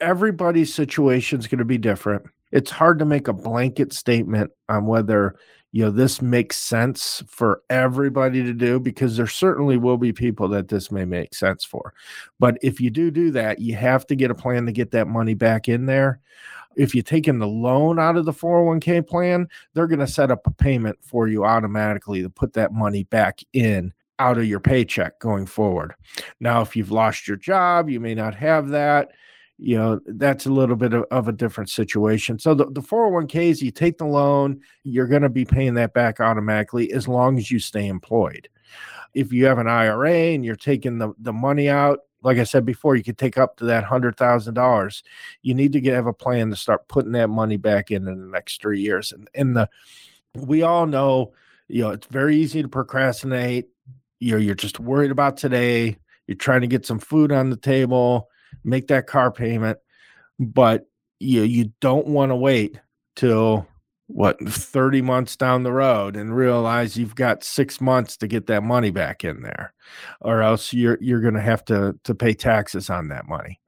everybody's 0.00 0.72
situation 0.72 1.38
is 1.38 1.46
going 1.46 1.58
to 1.58 1.64
be 1.64 1.78
different. 1.78 2.24
It's 2.52 2.70
hard 2.70 2.98
to 2.98 3.04
make 3.04 3.28
a 3.28 3.32
blanket 3.32 3.92
statement 3.92 4.50
on 4.68 4.86
whether 4.86 5.36
you 5.72 5.84
know 5.84 5.90
this 5.90 6.20
makes 6.20 6.56
sense 6.56 7.22
for 7.28 7.62
everybody 7.70 8.42
to 8.42 8.52
do 8.52 8.80
because 8.80 9.16
there 9.16 9.26
certainly 9.26 9.76
will 9.76 9.96
be 9.96 10.12
people 10.12 10.48
that 10.48 10.68
this 10.68 10.90
may 10.90 11.04
make 11.04 11.34
sense 11.34 11.64
for. 11.64 11.94
But 12.38 12.58
if 12.62 12.80
you 12.80 12.90
do 12.90 13.10
do 13.10 13.30
that 13.32 13.60
you 13.60 13.74
have 13.76 14.06
to 14.08 14.16
get 14.16 14.30
a 14.30 14.34
plan 14.34 14.66
to 14.66 14.72
get 14.72 14.90
that 14.92 15.08
money 15.08 15.34
back 15.34 15.68
in 15.68 15.86
there. 15.86 16.20
If 16.76 16.94
you're 16.94 17.02
taking 17.02 17.38
the 17.38 17.48
loan 17.48 17.98
out 17.98 18.16
of 18.16 18.24
the 18.24 18.32
401k 18.32 19.06
plan 19.06 19.48
they're 19.74 19.86
going 19.86 20.00
to 20.00 20.06
set 20.06 20.30
up 20.30 20.46
a 20.46 20.50
payment 20.50 20.98
for 21.02 21.28
you 21.28 21.44
automatically 21.44 22.22
to 22.22 22.30
put 22.30 22.52
that 22.54 22.72
money 22.72 23.04
back 23.04 23.40
in 23.52 23.92
out 24.18 24.38
of 24.38 24.44
your 24.44 24.60
paycheck 24.60 25.18
going 25.18 25.46
forward. 25.46 25.94
Now 26.40 26.60
if 26.62 26.76
you've 26.76 26.92
lost 26.92 27.28
your 27.28 27.36
job 27.36 27.88
you 27.88 28.00
may 28.00 28.14
not 28.14 28.34
have 28.34 28.68
that 28.68 29.10
you 29.62 29.76
know 29.76 30.00
that's 30.06 30.46
a 30.46 30.50
little 30.50 30.74
bit 30.74 30.94
of, 30.94 31.04
of 31.10 31.28
a 31.28 31.32
different 31.32 31.68
situation. 31.68 32.38
So 32.38 32.54
the, 32.54 32.64
the 32.66 32.80
401ks 32.80 33.60
you 33.60 33.70
take 33.70 33.98
the 33.98 34.06
loan 34.06 34.60
you're 34.84 35.06
going 35.06 35.22
to 35.22 35.28
be 35.28 35.44
paying 35.44 35.74
that 35.74 35.92
back 35.92 36.18
automatically 36.18 36.92
as 36.92 37.06
long 37.06 37.36
as 37.36 37.50
you 37.50 37.58
stay 37.58 37.86
employed. 37.86 38.48
If 39.12 39.32
you 39.32 39.44
have 39.46 39.58
an 39.58 39.68
ira 39.68 40.12
and 40.12 40.44
you're 40.44 40.56
taking 40.56 40.98
the, 40.98 41.12
the 41.18 41.32
money 41.32 41.68
out 41.68 42.00
like 42.22 42.38
i 42.38 42.44
said 42.44 42.64
before 42.64 42.96
you 42.96 43.02
could 43.02 43.18
take 43.18 43.38
up 43.38 43.56
to 43.56 43.64
that 43.64 43.84
$100000 43.84 45.02
you 45.42 45.54
need 45.54 45.72
to 45.72 45.80
get, 45.80 45.94
have 45.94 46.06
a 46.06 46.12
plan 46.12 46.50
to 46.50 46.56
start 46.56 46.88
putting 46.88 47.12
that 47.12 47.28
money 47.28 47.56
back 47.56 47.90
in 47.90 48.08
in 48.08 48.20
the 48.20 48.26
next 48.26 48.62
three 48.62 48.80
years. 48.80 49.12
And, 49.12 49.28
and 49.34 49.56
the 49.56 49.68
we 50.34 50.62
all 50.62 50.86
know 50.86 51.32
you 51.68 51.82
know 51.82 51.90
it's 51.90 52.06
very 52.06 52.36
easy 52.36 52.62
to 52.62 52.68
procrastinate. 52.68 53.68
You 54.20 54.32
know 54.32 54.38
you're 54.38 54.54
just 54.54 54.80
worried 54.80 55.10
about 55.10 55.36
today. 55.36 55.98
You're 56.26 56.36
trying 56.36 56.62
to 56.62 56.66
get 56.66 56.86
some 56.86 56.98
food 56.98 57.30
on 57.30 57.50
the 57.50 57.56
table 57.56 58.28
make 58.64 58.88
that 58.88 59.06
car 59.06 59.30
payment, 59.30 59.78
but 60.38 60.86
you 61.18 61.42
you 61.42 61.72
don't 61.80 62.06
want 62.06 62.30
to 62.30 62.36
wait 62.36 62.80
till 63.16 63.66
what 64.06 64.40
30 64.40 65.02
months 65.02 65.36
down 65.36 65.62
the 65.62 65.72
road 65.72 66.16
and 66.16 66.34
realize 66.34 66.96
you've 66.96 67.14
got 67.14 67.44
6 67.44 67.80
months 67.80 68.16
to 68.16 68.26
get 68.26 68.46
that 68.48 68.64
money 68.64 68.90
back 68.90 69.22
in 69.22 69.42
there 69.42 69.72
or 70.20 70.42
else 70.42 70.72
you're 70.72 70.98
you're 71.00 71.20
going 71.20 71.34
to 71.34 71.40
have 71.40 71.64
to 71.66 71.96
to 72.02 72.14
pay 72.14 72.34
taxes 72.34 72.90
on 72.90 73.08
that 73.08 73.28
money. 73.28 73.60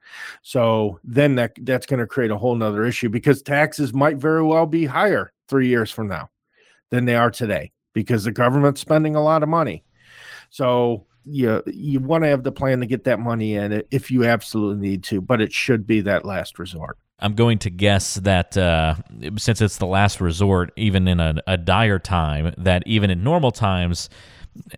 So 0.42 0.98
then 1.04 1.36
that 1.36 1.52
that's 1.62 1.86
going 1.86 2.00
to 2.00 2.06
create 2.06 2.32
a 2.32 2.36
whole 2.36 2.56
nother 2.56 2.84
issue 2.84 3.08
because 3.08 3.42
taxes 3.42 3.94
might 3.94 4.16
very 4.16 4.42
well 4.42 4.66
be 4.66 4.84
higher 4.86 5.32
3 5.48 5.68
years 5.68 5.90
from 5.90 6.08
now 6.08 6.28
than 6.90 7.04
they 7.04 7.14
are 7.14 7.30
today 7.30 7.72
because 7.92 8.24
the 8.24 8.32
government's 8.32 8.80
spending 8.80 9.14
a 9.14 9.22
lot 9.22 9.42
of 9.42 9.48
money. 9.48 9.84
So 10.50 11.06
you 11.24 11.62
you 11.66 12.00
want 12.00 12.24
to 12.24 12.28
have 12.28 12.42
the 12.42 12.52
plan 12.52 12.80
to 12.80 12.86
get 12.86 13.04
that 13.04 13.20
money 13.20 13.54
in 13.54 13.82
if 13.90 14.10
you 14.10 14.24
absolutely 14.24 14.88
need 14.88 15.04
to, 15.04 15.20
but 15.20 15.40
it 15.40 15.52
should 15.52 15.86
be 15.86 16.00
that 16.02 16.24
last 16.24 16.58
resort. 16.58 16.98
I'm 17.18 17.34
going 17.34 17.58
to 17.60 17.70
guess 17.70 18.16
that 18.16 18.56
uh, 18.56 18.96
since 19.38 19.60
it's 19.60 19.76
the 19.76 19.86
last 19.86 20.20
resort, 20.20 20.72
even 20.76 21.06
in 21.06 21.20
a, 21.20 21.36
a 21.46 21.56
dire 21.56 22.00
time, 22.00 22.52
that 22.58 22.82
even 22.84 23.10
in 23.10 23.22
normal 23.22 23.52
times, 23.52 24.10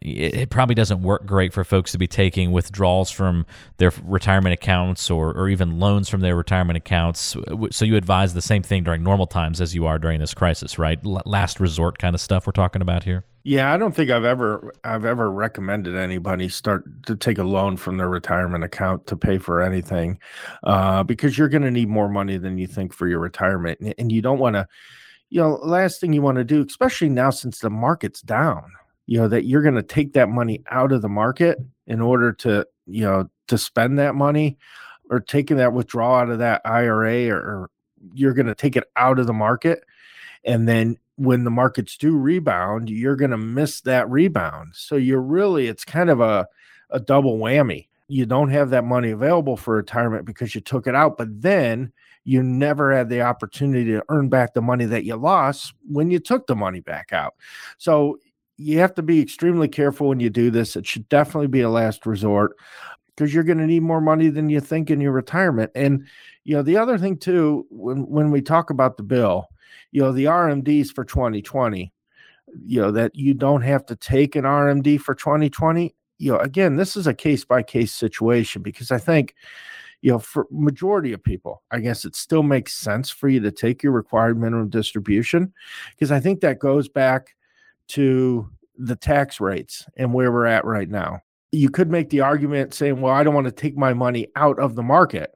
it, 0.02 0.34
it, 0.34 0.50
probably 0.50 0.74
doesn't 0.74 1.00
work 1.02 1.24
great 1.24 1.54
for 1.54 1.64
folks 1.64 1.92
to 1.92 1.98
be 1.98 2.06
taking 2.06 2.52
withdrawals 2.52 3.10
from 3.10 3.46
their 3.78 3.92
retirement 4.04 4.52
accounts 4.52 5.10
or, 5.10 5.32
or 5.32 5.48
even 5.48 5.78
loans 5.80 6.10
from 6.10 6.20
their 6.20 6.36
retirement 6.36 6.76
accounts. 6.76 7.34
So 7.70 7.84
you 7.86 7.96
advise 7.96 8.34
the 8.34 8.42
same 8.42 8.62
thing 8.62 8.84
during 8.84 9.02
normal 9.02 9.26
times 9.26 9.62
as 9.62 9.74
you 9.74 9.86
are 9.86 9.98
during 9.98 10.20
this 10.20 10.34
crisis, 10.34 10.78
right? 10.78 10.98
L- 11.04 11.22
last 11.24 11.60
resort 11.60 11.98
kind 11.98 12.14
of 12.14 12.20
stuff 12.20 12.46
we're 12.46 12.52
talking 12.52 12.82
about 12.82 13.04
here. 13.04 13.24
Yeah, 13.46 13.74
I 13.74 13.76
don't 13.76 13.94
think 13.94 14.10
I've 14.10 14.24
ever 14.24 14.72
I've 14.84 15.04
ever 15.04 15.30
recommended 15.30 15.94
anybody 15.96 16.48
start 16.48 16.84
to 17.06 17.14
take 17.14 17.36
a 17.36 17.44
loan 17.44 17.76
from 17.76 17.98
their 17.98 18.08
retirement 18.08 18.64
account 18.64 19.06
to 19.08 19.16
pay 19.18 19.36
for 19.36 19.60
anything, 19.60 20.18
uh, 20.62 21.02
because 21.02 21.36
you're 21.36 21.50
going 21.50 21.62
to 21.62 21.70
need 21.70 21.88
more 21.88 22.08
money 22.08 22.38
than 22.38 22.56
you 22.56 22.66
think 22.66 22.94
for 22.94 23.06
your 23.06 23.18
retirement, 23.18 23.78
and 23.98 24.10
you 24.10 24.22
don't 24.22 24.38
want 24.38 24.54
to. 24.56 24.66
You 25.28 25.40
know, 25.40 25.54
last 25.62 26.00
thing 26.00 26.12
you 26.12 26.22
want 26.22 26.38
to 26.38 26.44
do, 26.44 26.64
especially 26.64 27.08
now 27.10 27.30
since 27.30 27.58
the 27.58 27.68
market's 27.70 28.22
down, 28.22 28.64
you 29.06 29.18
know 29.18 29.28
that 29.28 29.44
you're 29.44 29.62
going 29.62 29.74
to 29.74 29.82
take 29.82 30.14
that 30.14 30.30
money 30.30 30.62
out 30.70 30.92
of 30.92 31.02
the 31.02 31.08
market 31.08 31.58
in 31.86 32.00
order 32.00 32.32
to 32.32 32.66
you 32.86 33.04
know 33.04 33.28
to 33.48 33.58
spend 33.58 33.98
that 33.98 34.14
money 34.14 34.56
or 35.10 35.20
taking 35.20 35.58
that 35.58 35.74
withdrawal 35.74 36.16
out 36.16 36.30
of 36.30 36.38
that 36.38 36.62
IRA 36.64 37.28
or, 37.28 37.36
or 37.36 37.70
you're 38.14 38.32
going 38.32 38.46
to 38.46 38.54
take 38.54 38.76
it 38.76 38.84
out 38.96 39.18
of 39.18 39.26
the 39.26 39.34
market 39.34 39.84
and 40.44 40.68
then 40.68 40.96
when 41.16 41.44
the 41.44 41.50
markets 41.50 41.96
do 41.96 42.16
rebound, 42.16 42.90
you're 42.90 43.16
going 43.16 43.30
to 43.30 43.38
miss 43.38 43.80
that 43.82 44.10
rebound. 44.10 44.72
So 44.74 44.96
you're 44.96 45.22
really, 45.22 45.68
it's 45.68 45.84
kind 45.84 46.10
of 46.10 46.20
a, 46.20 46.46
a 46.90 47.00
double 47.00 47.38
whammy. 47.38 47.88
You 48.08 48.26
don't 48.26 48.50
have 48.50 48.70
that 48.70 48.84
money 48.84 49.10
available 49.10 49.56
for 49.56 49.76
retirement 49.76 50.24
because 50.26 50.54
you 50.54 50.60
took 50.60 50.86
it 50.86 50.94
out, 50.94 51.16
but 51.16 51.28
then 51.40 51.92
you 52.24 52.42
never 52.42 52.92
had 52.92 53.08
the 53.08 53.22
opportunity 53.22 53.92
to 53.92 54.04
earn 54.08 54.28
back 54.28 54.54
the 54.54 54.62
money 54.62 54.86
that 54.86 55.04
you 55.04 55.16
lost 55.16 55.74
when 55.88 56.10
you 56.10 56.18
took 56.18 56.46
the 56.46 56.56
money 56.56 56.80
back 56.80 57.12
out. 57.12 57.34
So 57.78 58.18
you 58.56 58.78
have 58.78 58.94
to 58.94 59.02
be 59.02 59.20
extremely 59.20 59.68
careful 59.68 60.08
when 60.08 60.20
you 60.20 60.30
do 60.30 60.50
this. 60.50 60.76
It 60.76 60.86
should 60.86 61.08
definitely 61.08 61.48
be 61.48 61.60
a 61.60 61.70
last 61.70 62.06
resort 62.06 62.56
because 63.14 63.32
you're 63.32 63.44
going 63.44 63.58
to 63.58 63.66
need 63.66 63.82
more 63.82 64.00
money 64.00 64.28
than 64.28 64.48
you 64.48 64.60
think 64.60 64.90
in 64.90 65.00
your 65.00 65.12
retirement. 65.12 65.70
And 65.74 66.06
you 66.44 66.56
know, 66.56 66.62
the 66.62 66.76
other 66.76 66.98
thing 66.98 67.16
too, 67.16 67.66
when 67.70 68.06
when 68.06 68.30
we 68.30 68.42
talk 68.42 68.70
about 68.70 68.96
the 68.96 69.02
bill, 69.02 69.48
you 69.92 70.02
know, 70.02 70.12
the 70.12 70.24
RMDs 70.24 70.92
for 70.92 71.04
2020, 71.04 71.92
you 72.64 72.80
know, 72.80 72.90
that 72.90 73.14
you 73.14 73.34
don't 73.34 73.62
have 73.62 73.86
to 73.86 73.96
take 73.96 74.36
an 74.36 74.44
RMD 74.44 75.00
for 75.00 75.14
2020. 75.14 75.94
You 76.18 76.32
know, 76.32 76.38
again, 76.38 76.76
this 76.76 76.96
is 76.96 77.06
a 77.06 77.14
case 77.14 77.44
by 77.44 77.62
case 77.62 77.92
situation 77.92 78.62
because 78.62 78.90
I 78.90 78.98
think, 78.98 79.34
you 80.02 80.10
know, 80.10 80.18
for 80.18 80.46
majority 80.50 81.12
of 81.12 81.22
people, 81.22 81.62
I 81.70 81.80
guess 81.80 82.04
it 82.04 82.14
still 82.14 82.42
makes 82.42 82.74
sense 82.74 83.10
for 83.10 83.28
you 83.28 83.40
to 83.40 83.50
take 83.50 83.82
your 83.82 83.92
required 83.92 84.38
minimum 84.38 84.68
distribution 84.68 85.52
because 85.90 86.12
I 86.12 86.20
think 86.20 86.40
that 86.40 86.58
goes 86.58 86.88
back 86.88 87.34
to 87.88 88.48
the 88.76 88.96
tax 88.96 89.40
rates 89.40 89.86
and 89.96 90.12
where 90.12 90.32
we're 90.32 90.46
at 90.46 90.64
right 90.64 90.88
now. 90.88 91.20
You 91.52 91.70
could 91.70 91.90
make 91.90 92.10
the 92.10 92.20
argument 92.20 92.74
saying, 92.74 93.00
well, 93.00 93.12
I 93.12 93.22
don't 93.22 93.34
want 93.34 93.46
to 93.46 93.52
take 93.52 93.76
my 93.76 93.94
money 93.94 94.28
out 94.34 94.58
of 94.58 94.74
the 94.74 94.82
market 94.82 95.32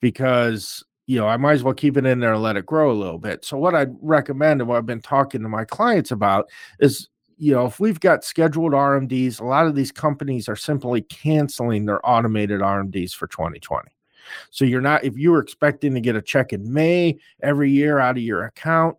because 0.00 0.84
you 1.06 1.18
know 1.18 1.28
I 1.28 1.36
might 1.36 1.52
as 1.52 1.62
well 1.62 1.74
keep 1.74 1.96
it 1.96 2.06
in 2.06 2.20
there 2.20 2.34
and 2.34 2.42
let 2.42 2.56
it 2.56 2.66
grow 2.66 2.90
a 2.90 2.92
little 2.92 3.18
bit. 3.18 3.44
So 3.44 3.56
what 3.56 3.74
I'd 3.74 3.94
recommend 4.00 4.60
and 4.60 4.68
what 4.68 4.78
I've 4.78 4.86
been 4.86 5.02
talking 5.02 5.42
to 5.42 5.48
my 5.48 5.64
clients 5.64 6.10
about 6.10 6.48
is 6.80 7.08
you 7.36 7.52
know 7.52 7.66
if 7.66 7.80
we've 7.80 8.00
got 8.00 8.24
scheduled 8.24 8.72
RMDs, 8.72 9.40
a 9.40 9.44
lot 9.44 9.66
of 9.66 9.74
these 9.74 9.92
companies 9.92 10.48
are 10.48 10.56
simply 10.56 11.02
canceling 11.02 11.86
their 11.86 12.04
automated 12.08 12.60
RMDs 12.60 13.12
for 13.12 13.26
2020. 13.26 13.90
So 14.50 14.64
you're 14.64 14.80
not 14.80 15.04
if 15.04 15.16
you 15.16 15.30
were 15.30 15.40
expecting 15.40 15.94
to 15.94 16.00
get 16.00 16.16
a 16.16 16.22
check 16.22 16.52
in 16.52 16.72
May 16.72 17.18
every 17.42 17.70
year 17.70 17.98
out 17.98 18.16
of 18.16 18.22
your 18.22 18.44
account, 18.44 18.96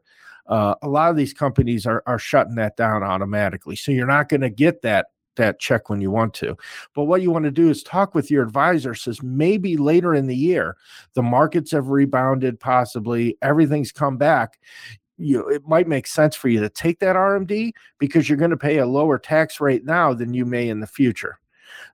uh, 0.48 0.76
a 0.82 0.88
lot 0.88 1.10
of 1.10 1.16
these 1.16 1.34
companies 1.34 1.86
are 1.86 2.04
are 2.06 2.20
shutting 2.20 2.56
that 2.56 2.78
down 2.78 3.04
automatically. 3.04 3.76
So 3.76 3.92
you're 3.92 4.06
not 4.06 4.30
going 4.30 4.42
to 4.42 4.50
get 4.50 4.82
that 4.84 5.08
that 5.36 5.60
check 5.60 5.90
when 5.90 6.02
you 6.02 6.12
want 6.12 6.34
to. 6.36 6.58
But 6.94 7.06
what 7.06 7.22
you 7.22 7.32
want 7.32 7.46
to 7.46 7.52
do 7.52 7.70
is 7.70 7.84
talk 7.84 8.16
with 8.16 8.32
your 8.32 8.44
advisor 8.44 8.96
says 8.96 9.22
maybe 9.22 9.78
later 9.78 10.14
in 10.14 10.28
the 10.28 10.36
year 10.36 10.78
the 11.14 11.24
markets 11.24 11.72
have 11.72 11.90
rebounded 11.90 12.60
possibly 12.60 13.38
everything's 13.42 13.92
come 13.92 14.18
back 14.18 14.60
you 15.18 15.48
it 15.48 15.68
might 15.68 15.88
make 15.88 16.08
sense 16.08 16.36
for 16.36 16.50
you 16.50 16.60
to 16.60 16.70
take 16.70 17.00
that 17.00 17.16
RMD 17.16 17.72
because 18.00 18.28
you're 18.28 18.38
going 18.38 18.52
to 18.52 18.58
pay 18.58 18.78
a 18.78 18.86
lower 18.86 19.18
tax 19.18 19.60
rate 19.60 19.86
now 19.86 20.14
than 20.14 20.34
you 20.34 20.46
may 20.46 20.70
in 20.70 20.80
the 20.80 20.88
future. 20.88 21.40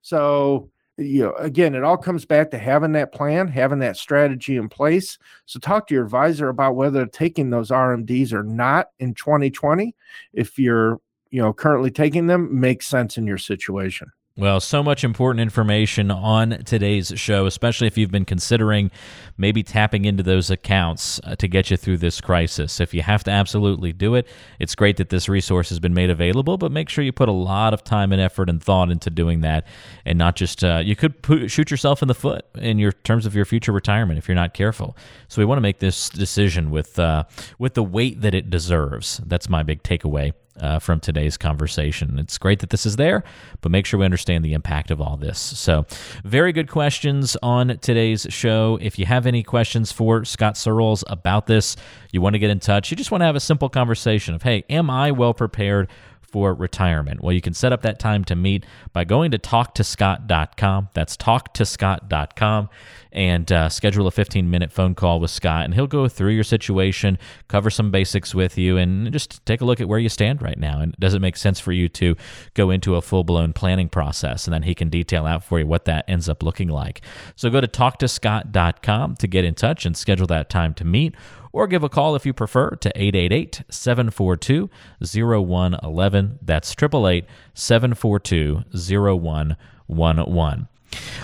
So, 0.01 0.69
you 0.97 1.23
know, 1.23 1.33
again, 1.33 1.75
it 1.75 1.83
all 1.83 1.97
comes 1.97 2.25
back 2.25 2.51
to 2.51 2.57
having 2.57 2.91
that 2.93 3.11
plan, 3.11 3.47
having 3.47 3.79
that 3.79 3.97
strategy 3.97 4.57
in 4.57 4.69
place. 4.69 5.17
So, 5.45 5.59
talk 5.59 5.87
to 5.87 5.93
your 5.93 6.03
advisor 6.03 6.49
about 6.49 6.75
whether 6.75 7.05
taking 7.05 7.49
those 7.49 7.69
RMDs 7.69 8.33
or 8.33 8.43
not 8.43 8.89
in 8.99 9.13
2020. 9.13 9.95
If 10.33 10.59
you're 10.59 10.99
you 11.31 11.41
know 11.41 11.53
currently 11.53 11.89
taking 11.89 12.27
them 12.27 12.59
makes 12.59 12.87
sense 12.87 13.17
in 13.17 13.25
your 13.25 13.37
situation 13.37 14.11
well, 14.37 14.61
so 14.61 14.81
much 14.81 15.03
important 15.03 15.41
information 15.41 16.09
on 16.09 16.63
today's 16.63 17.11
show, 17.17 17.45
especially 17.45 17.87
if 17.87 17.97
you've 17.97 18.11
been 18.11 18.23
considering 18.23 18.89
maybe 19.37 19.61
tapping 19.61 20.05
into 20.05 20.23
those 20.23 20.49
accounts 20.49 21.19
uh, 21.25 21.35
to 21.35 21.49
get 21.49 21.69
you 21.69 21.75
through 21.75 21.97
this 21.97 22.21
crisis. 22.21 22.79
If 22.79 22.93
you 22.93 23.01
have 23.01 23.25
to 23.25 23.31
absolutely 23.31 23.91
do 23.91 24.15
it, 24.15 24.25
it's 24.57 24.73
great 24.73 24.95
that 24.97 25.09
this 25.09 25.27
resource 25.27 25.67
has 25.67 25.79
been 25.79 25.93
made 25.93 26.09
available, 26.09 26.57
but 26.57 26.71
make 26.71 26.87
sure 26.87 27.03
you 27.03 27.11
put 27.11 27.27
a 27.27 27.33
lot 27.33 27.73
of 27.73 27.83
time 27.83 28.13
and 28.13 28.21
effort 28.21 28.49
and 28.49 28.63
thought 28.63 28.89
into 28.89 29.09
doing 29.09 29.41
that 29.41 29.67
and 30.05 30.17
not 30.17 30.37
just, 30.37 30.63
uh, 30.63 30.81
you 30.83 30.95
could 30.95 31.21
put, 31.21 31.51
shoot 31.51 31.69
yourself 31.69 32.01
in 32.01 32.07
the 32.07 32.15
foot 32.15 32.45
in 32.55 32.79
your 32.79 32.93
terms 32.93 33.25
of 33.25 33.35
your 33.35 33.45
future 33.45 33.73
retirement 33.73 34.17
if 34.17 34.29
you're 34.29 34.35
not 34.35 34.53
careful. 34.53 34.95
So 35.27 35.41
we 35.41 35.45
want 35.45 35.57
to 35.57 35.61
make 35.61 35.79
this 35.79 36.07
decision 36.07 36.71
with, 36.71 36.97
uh, 36.97 37.25
with 37.59 37.73
the 37.73 37.83
weight 37.83 38.21
that 38.21 38.33
it 38.33 38.49
deserves. 38.49 39.19
That's 39.25 39.49
my 39.49 39.61
big 39.61 39.83
takeaway 39.83 40.31
uh, 40.59 40.79
from 40.79 40.99
today's 40.99 41.37
conversation. 41.37 42.19
It's 42.19 42.37
great 42.37 42.59
that 42.59 42.69
this 42.69 42.85
is 42.85 42.95
there, 42.95 43.23
but 43.61 43.71
make 43.71 43.85
sure 43.85 43.99
we 43.99 44.05
understand 44.05 44.43
the 44.43 44.53
impact 44.53 44.91
of 44.91 45.01
all 45.01 45.17
this. 45.17 45.39
So, 45.39 45.85
very 46.23 46.51
good 46.51 46.69
questions 46.69 47.37
on 47.41 47.77
today's 47.79 48.27
show. 48.29 48.77
If 48.81 48.99
you 48.99 49.05
have 49.05 49.25
any 49.25 49.43
questions 49.43 49.91
for 49.91 50.25
Scott 50.25 50.57
Searles 50.57 51.03
about 51.07 51.47
this, 51.47 51.75
you 52.11 52.21
want 52.21 52.33
to 52.33 52.39
get 52.39 52.49
in 52.49 52.59
touch, 52.59 52.91
you 52.91 52.97
just 52.97 53.11
want 53.11 53.21
to 53.21 53.25
have 53.25 53.35
a 53.35 53.41
simple 53.41 53.69
conversation 53.69 54.33
of, 54.33 54.43
hey, 54.43 54.63
am 54.69 54.89
I 54.89 55.11
well 55.11 55.33
prepared? 55.33 55.89
for 56.31 56.53
retirement? 56.53 57.21
Well, 57.21 57.33
you 57.33 57.41
can 57.41 57.53
set 57.53 57.73
up 57.73 57.81
that 57.81 57.99
time 57.99 58.23
to 58.23 58.35
meet 58.35 58.65
by 58.93 59.03
going 59.03 59.31
to 59.31 59.37
talktoscott.com. 59.37 60.87
That's 60.93 61.17
talktoscott.com 61.17 62.69
and 63.11 63.51
uh, 63.51 63.69
schedule 63.69 64.07
a 64.07 64.11
15 64.11 64.49
minute 64.49 64.71
phone 64.71 64.95
call 64.95 65.19
with 65.19 65.31
Scott, 65.31 65.65
and 65.65 65.73
he'll 65.73 65.87
go 65.87 66.07
through 66.07 66.31
your 66.31 66.43
situation, 66.43 67.17
cover 67.47 67.69
some 67.69 67.91
basics 67.91 68.33
with 68.33 68.57
you, 68.57 68.77
and 68.77 69.11
just 69.11 69.45
take 69.45 69.61
a 69.61 69.65
look 69.65 69.81
at 69.81 69.87
where 69.87 69.99
you 69.99 70.09
stand 70.09 70.41
right 70.41 70.57
now. 70.57 70.79
And 70.79 70.95
does 70.99 71.13
it 71.13 71.19
make 71.19 71.37
sense 71.37 71.59
for 71.59 71.71
you 71.71 71.89
to 71.89 72.15
go 72.53 72.69
into 72.69 72.95
a 72.95 73.01
full 73.01 73.23
blown 73.23 73.53
planning 73.53 73.89
process? 73.89 74.45
And 74.45 74.53
then 74.53 74.63
he 74.63 74.73
can 74.75 74.89
detail 74.89 75.25
out 75.25 75.43
for 75.43 75.59
you 75.59 75.67
what 75.67 75.85
that 75.85 76.05
ends 76.07 76.29
up 76.29 76.43
looking 76.43 76.69
like. 76.69 77.01
So 77.35 77.49
go 77.49 77.61
to 77.61 77.67
talktoscott.com 77.67 79.15
to 79.15 79.27
get 79.27 79.45
in 79.45 79.55
touch 79.55 79.85
and 79.85 79.95
schedule 79.97 80.27
that 80.27 80.49
time 80.49 80.73
to 80.75 80.85
meet 80.85 81.15
or 81.53 81.67
give 81.67 81.83
a 81.83 81.89
call 81.89 82.15
if 82.15 82.25
you 82.25 82.33
prefer 82.33 82.71
to 82.71 82.89
888 82.95 83.63
742 83.69 84.69
0111. 85.01 86.39
That's 86.41 86.71
888 86.71 87.25
742 87.53 88.63
0111. 88.73 90.67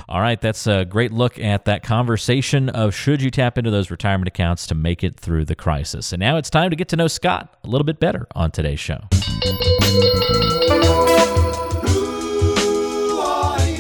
All 0.10 0.22
right, 0.22 0.40
that's 0.40 0.68
a 0.68 0.86
great 0.86 1.12
look 1.12 1.40
at 1.40 1.66
that 1.66 1.84
conversation 1.84 2.70
of 2.70 2.96
should 2.96 3.22
you 3.22 3.30
tap 3.30 3.58
into 3.58 3.72
those 3.72 3.92
retirement 3.92 4.28
accounts 4.28 4.68
to 4.68 4.76
make 4.76 5.04
it 5.04 5.20
through 5.20 5.46
the 5.46 5.56
crisis. 5.56 6.14
And 6.14 6.20
now 6.20 6.38
it's 6.38 6.50
time 6.50 6.70
to 6.70 6.76
get 6.76 6.88
to 6.90 6.96
know 6.96 7.08
Scott 7.08 7.58
a 7.64 7.68
little 7.68 7.86
bit 7.86 8.00
better 8.00 8.28
on 8.36 8.52
today's 8.52 8.80
show. 8.80 9.00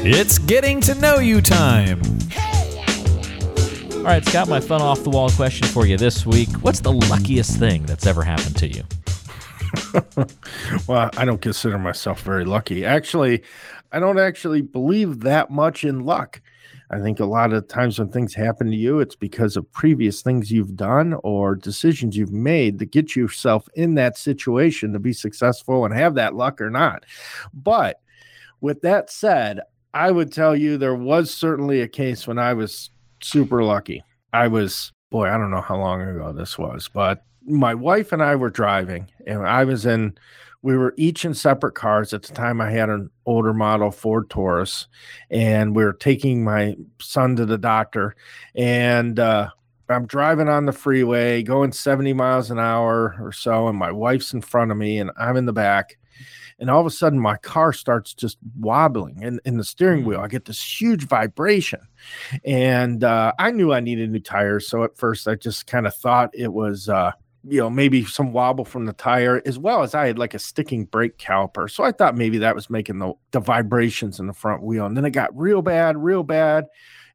It's 0.10 0.38
getting 0.38 0.80
to 0.82 0.96
know 0.96 1.20
you 1.20 1.42
time. 1.42 2.02
All 3.98 4.04
right, 4.04 4.26
Scott, 4.26 4.48
my 4.48 4.62
fun 4.62 4.82
off 4.82 5.04
the 5.04 5.10
wall 5.10 5.30
question 5.30 5.68
for 5.68 5.86
you 5.86 5.98
this 5.98 6.26
week. 6.26 6.48
What's 6.62 6.80
the 6.80 6.94
luckiest 6.94 7.60
thing 7.60 7.86
that's 7.86 8.06
ever 8.08 8.24
happened 8.24 8.56
to 8.56 8.68
you? 8.68 8.84
well, 10.88 11.10
I 11.18 11.26
don't 11.26 11.42
consider 11.42 11.78
myself 11.78 12.22
very 12.22 12.46
lucky. 12.46 12.86
Actually, 12.86 13.44
I 13.92 14.00
don't 14.00 14.20
actually 14.20 14.62
believe 14.62 15.22
that 15.22 15.50
much 15.50 15.84
in 15.84 16.06
luck. 16.06 16.42
I 16.90 17.00
think 17.00 17.20
a 17.20 17.26
lot 17.26 17.52
of 17.52 17.68
times 17.68 18.00
when 18.00 18.10
things 18.10 18.34
happen 18.34 18.68
to 18.68 18.76
you, 18.76 19.00
it's 19.00 19.16
because 19.16 19.58
of 19.58 19.70
previous 19.74 20.22
things 20.22 20.52
you've 20.52 20.76
done 20.76 21.16
or 21.24 21.56
decisions 21.56 22.16
you've 22.16 22.32
made 22.32 22.80
that 22.80 22.92
get 22.92 23.16
yourself 23.16 23.68
in 23.76 23.96
that 23.96 24.18
situation 24.18 24.94
to 24.94 25.00
be 25.00 25.12
successful 25.12 25.84
and 25.84 25.94
have 25.94 26.16
that 26.16 26.36
luck 26.36 26.62
or 26.62 26.70
not. 26.70 27.06
But 27.54 28.00
with 28.62 28.82
that 28.82 29.10
said, 29.10 29.60
I 29.94 30.12
would 30.12 30.32
tell 30.32 30.56
you 30.56 30.78
there 30.78 30.96
was 30.96 31.30
certainly 31.30 31.82
a 31.82 31.88
case 31.88 32.26
when 32.26 32.40
I 32.40 32.54
was 32.54 32.90
super 33.22 33.64
lucky. 33.64 34.04
I 34.32 34.48
was, 34.48 34.94
boy, 35.10 35.28
I 35.28 35.38
don't 35.38 35.52
know 35.52 35.62
how 35.62 35.78
long 35.78 36.02
ago 36.02 36.32
this 36.32 36.58
was, 36.58 36.88
but 36.88 37.26
my 37.48 37.74
wife 37.74 38.12
and 38.12 38.22
I 38.22 38.36
were 38.36 38.50
driving, 38.50 39.10
and 39.26 39.48
I 39.48 39.64
was 39.64 39.86
in, 39.86 40.18
we 40.62 40.78
were 40.78 40.94
each 40.98 41.26
in 41.26 41.34
separate 41.34 41.76
cars. 41.76 42.14
At 42.14 42.24
the 42.24 42.34
time, 42.34 42.62
I 42.62 42.70
had 42.72 42.90
an 42.90 43.10
older 43.26 43.54
model 43.54 43.92
Ford 43.92 44.30
Taurus, 44.30 44.88
and 45.30 45.76
we 45.76 45.84
were 45.84 45.94
taking 45.94 46.44
my 46.44 46.76
son 47.02 47.36
to 47.38 47.46
the 47.46 47.58
doctor. 47.58 48.16
And 48.56 49.20
uh, 49.20 49.50
I'm 49.90 50.06
driving 50.06 50.50
on 50.50 50.66
the 50.66 50.74
freeway, 50.74 51.42
going 51.42 51.72
70 51.72 52.14
miles 52.14 52.52
an 52.52 52.60
hour 52.60 53.16
or 53.20 53.32
so, 53.32 53.68
and 53.68 53.78
my 53.78 53.92
wife's 53.92 54.34
in 54.34 54.42
front 54.42 54.72
of 54.72 54.78
me, 54.78 55.00
and 55.00 55.12
I'm 55.18 55.38
in 55.38 55.46
the 55.46 55.54
back 55.54 55.98
and 56.60 56.70
all 56.70 56.80
of 56.80 56.88
a 56.88 56.92
sudden 56.92 57.20
my 57.20 57.38
car 57.38 57.72
starts 57.72 58.14
just 58.14 58.38
wobbling 58.60 59.22
in, 59.22 59.40
in 59.46 59.58
the 59.58 59.64
steering 59.64 60.06
wheel. 60.06 60.20
Mm. 60.20 60.24
I 60.24 60.28
get 60.28 60.46
this 60.46 60.82
huge 60.82 61.08
vibration. 61.08 61.82
And 62.44 63.04
uh, 63.04 63.34
I 63.38 63.52
knew 63.52 63.74
I 63.74 63.80
needed 63.80 64.12
new 64.12 64.20
tires. 64.20 64.68
So 64.68 64.84
at 64.84 64.98
first 64.98 65.28
I 65.28 65.36
just 65.36 65.68
kind 65.68 65.86
of 65.86 65.96
thought 65.96 66.32
it 66.34 66.52
was 66.52 66.90
uh, 66.90 67.12
you 67.44 67.60
know, 67.60 67.70
maybe 67.70 68.06
some 68.06 68.34
wobble 68.34 68.66
from 68.66 68.86
the 68.86 68.94
tire, 68.94 69.42
as 69.46 69.58
well 69.58 69.84
as 69.84 69.96
I 69.96 70.08
had 70.08 70.20
like 70.20 70.34
a 70.34 70.40
sticking 70.40 70.86
brake 70.86 71.18
caliper. 71.18 71.70
So 71.70 71.84
I 71.84 71.92
thought 71.92 72.16
maybe 72.16 72.38
that 72.40 72.56
was 72.56 72.70
making 72.70 73.00
the, 73.00 73.14
the 73.32 73.40
vibrations 73.40 74.20
in 74.20 74.28
the 74.28 74.34
front 74.34 74.64
wheel. 74.64 74.86
And 74.86 74.98
then 74.98 75.06
it 75.06 75.12
got 75.12 75.38
real 75.38 75.62
bad, 75.62 75.98
real 75.98 76.24
bad. 76.24 76.66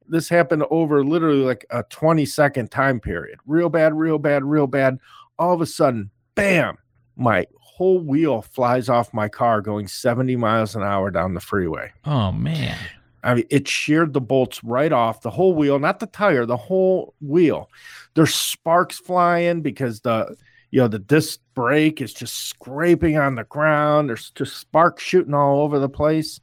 This 0.08 0.28
happened 0.28 0.64
over 0.70 1.04
literally 1.04 1.42
like 1.42 1.66
a 1.70 1.82
20 1.84 2.24
second 2.26 2.70
time 2.70 3.00
period. 3.00 3.38
Real 3.46 3.68
bad, 3.68 3.94
real 3.94 4.18
bad, 4.18 4.44
real 4.44 4.66
bad. 4.66 4.98
All 5.38 5.54
of 5.54 5.60
a 5.60 5.66
sudden, 5.66 6.10
bam, 6.34 6.78
my 7.16 7.46
whole 7.60 8.00
wheel 8.00 8.42
flies 8.42 8.88
off 8.88 9.14
my 9.14 9.28
car 9.28 9.60
going 9.60 9.86
70 9.86 10.36
miles 10.36 10.74
an 10.74 10.82
hour 10.82 11.10
down 11.10 11.34
the 11.34 11.40
freeway. 11.40 11.92
Oh 12.04 12.32
man. 12.32 12.78
I 13.22 13.34
mean, 13.34 13.44
it 13.50 13.68
sheared 13.68 14.12
the 14.12 14.20
bolts 14.20 14.62
right 14.64 14.92
off 14.92 15.22
the 15.22 15.30
whole 15.30 15.54
wheel, 15.54 15.78
not 15.78 16.00
the 16.00 16.06
tire, 16.06 16.44
the 16.44 16.56
whole 16.56 17.14
wheel. 17.20 17.70
There's 18.14 18.34
sparks 18.34 18.98
flying 18.98 19.62
because 19.62 20.00
the 20.00 20.36
you 20.72 20.80
know, 20.80 20.88
the 20.88 20.98
disc 20.98 21.38
brake 21.54 22.00
is 22.00 22.14
just 22.14 22.48
scraping 22.48 23.18
on 23.18 23.34
the 23.34 23.44
ground. 23.44 24.08
There's 24.08 24.30
just 24.30 24.56
sparks 24.56 25.02
shooting 25.02 25.34
all 25.34 25.60
over 25.60 25.78
the 25.78 25.88
place. 25.88 26.40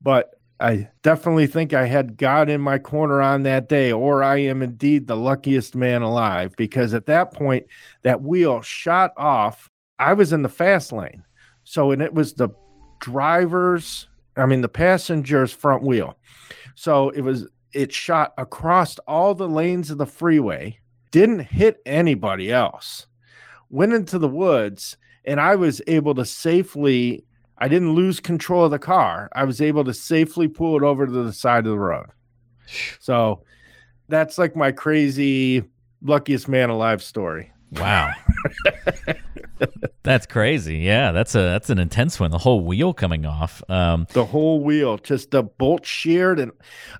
But 0.00 0.30
I 0.60 0.88
definitely 1.02 1.48
think 1.48 1.74
I 1.74 1.86
had 1.86 2.16
God 2.16 2.48
in 2.48 2.60
my 2.60 2.78
corner 2.78 3.20
on 3.20 3.42
that 3.42 3.68
day, 3.68 3.92
or 3.92 4.22
I 4.22 4.36
am 4.38 4.62
indeed 4.62 5.06
the 5.06 5.16
luckiest 5.16 5.74
man 5.74 6.02
alive 6.02 6.54
because 6.56 6.94
at 6.94 7.06
that 7.06 7.34
point, 7.34 7.66
that 8.02 8.22
wheel 8.22 8.62
shot 8.62 9.12
off. 9.16 9.68
I 9.98 10.12
was 10.12 10.32
in 10.32 10.42
the 10.42 10.48
fast 10.48 10.92
lane. 10.92 11.24
So, 11.64 11.90
and 11.90 12.00
it 12.00 12.14
was 12.14 12.34
the 12.34 12.50
driver's, 13.00 14.06
I 14.36 14.46
mean, 14.46 14.60
the 14.60 14.68
passenger's 14.68 15.52
front 15.52 15.82
wheel. 15.82 16.16
So 16.74 17.10
it 17.10 17.22
was, 17.22 17.48
it 17.72 17.92
shot 17.92 18.32
across 18.38 18.98
all 19.00 19.34
the 19.34 19.48
lanes 19.48 19.90
of 19.90 19.98
the 19.98 20.06
freeway, 20.06 20.78
didn't 21.10 21.40
hit 21.40 21.80
anybody 21.84 22.52
else, 22.52 23.06
went 23.68 23.92
into 23.92 24.18
the 24.18 24.28
woods, 24.28 24.96
and 25.24 25.40
I 25.40 25.56
was 25.56 25.82
able 25.86 26.14
to 26.14 26.24
safely 26.24 27.24
I 27.60 27.68
didn't 27.68 27.92
lose 27.92 28.20
control 28.20 28.64
of 28.64 28.70
the 28.70 28.78
car. 28.78 29.28
I 29.34 29.44
was 29.44 29.60
able 29.60 29.84
to 29.84 29.92
safely 29.92 30.48
pull 30.48 30.76
it 30.76 30.82
over 30.82 31.06
to 31.06 31.12
the 31.12 31.32
side 31.32 31.66
of 31.66 31.72
the 31.72 31.78
road. 31.78 32.06
So 33.00 33.42
that's 34.08 34.38
like 34.38 34.56
my 34.56 34.72
crazy 34.72 35.62
luckiest 36.02 36.48
man 36.48 36.70
alive 36.70 37.02
story. 37.02 37.52
Wow. 37.72 38.12
that's 40.02 40.26
crazy. 40.26 40.78
Yeah, 40.78 41.12
that's 41.12 41.34
a 41.34 41.38
that's 41.38 41.70
an 41.70 41.78
intense 41.78 42.18
one. 42.18 42.30
The 42.30 42.38
whole 42.38 42.60
wheel 42.60 42.94
coming 42.94 43.26
off. 43.26 43.62
Um, 43.68 44.06
the 44.12 44.24
whole 44.24 44.62
wheel, 44.62 44.98
just 44.98 45.30
the 45.30 45.42
bolt 45.42 45.84
sheared, 45.84 46.40
and 46.40 46.52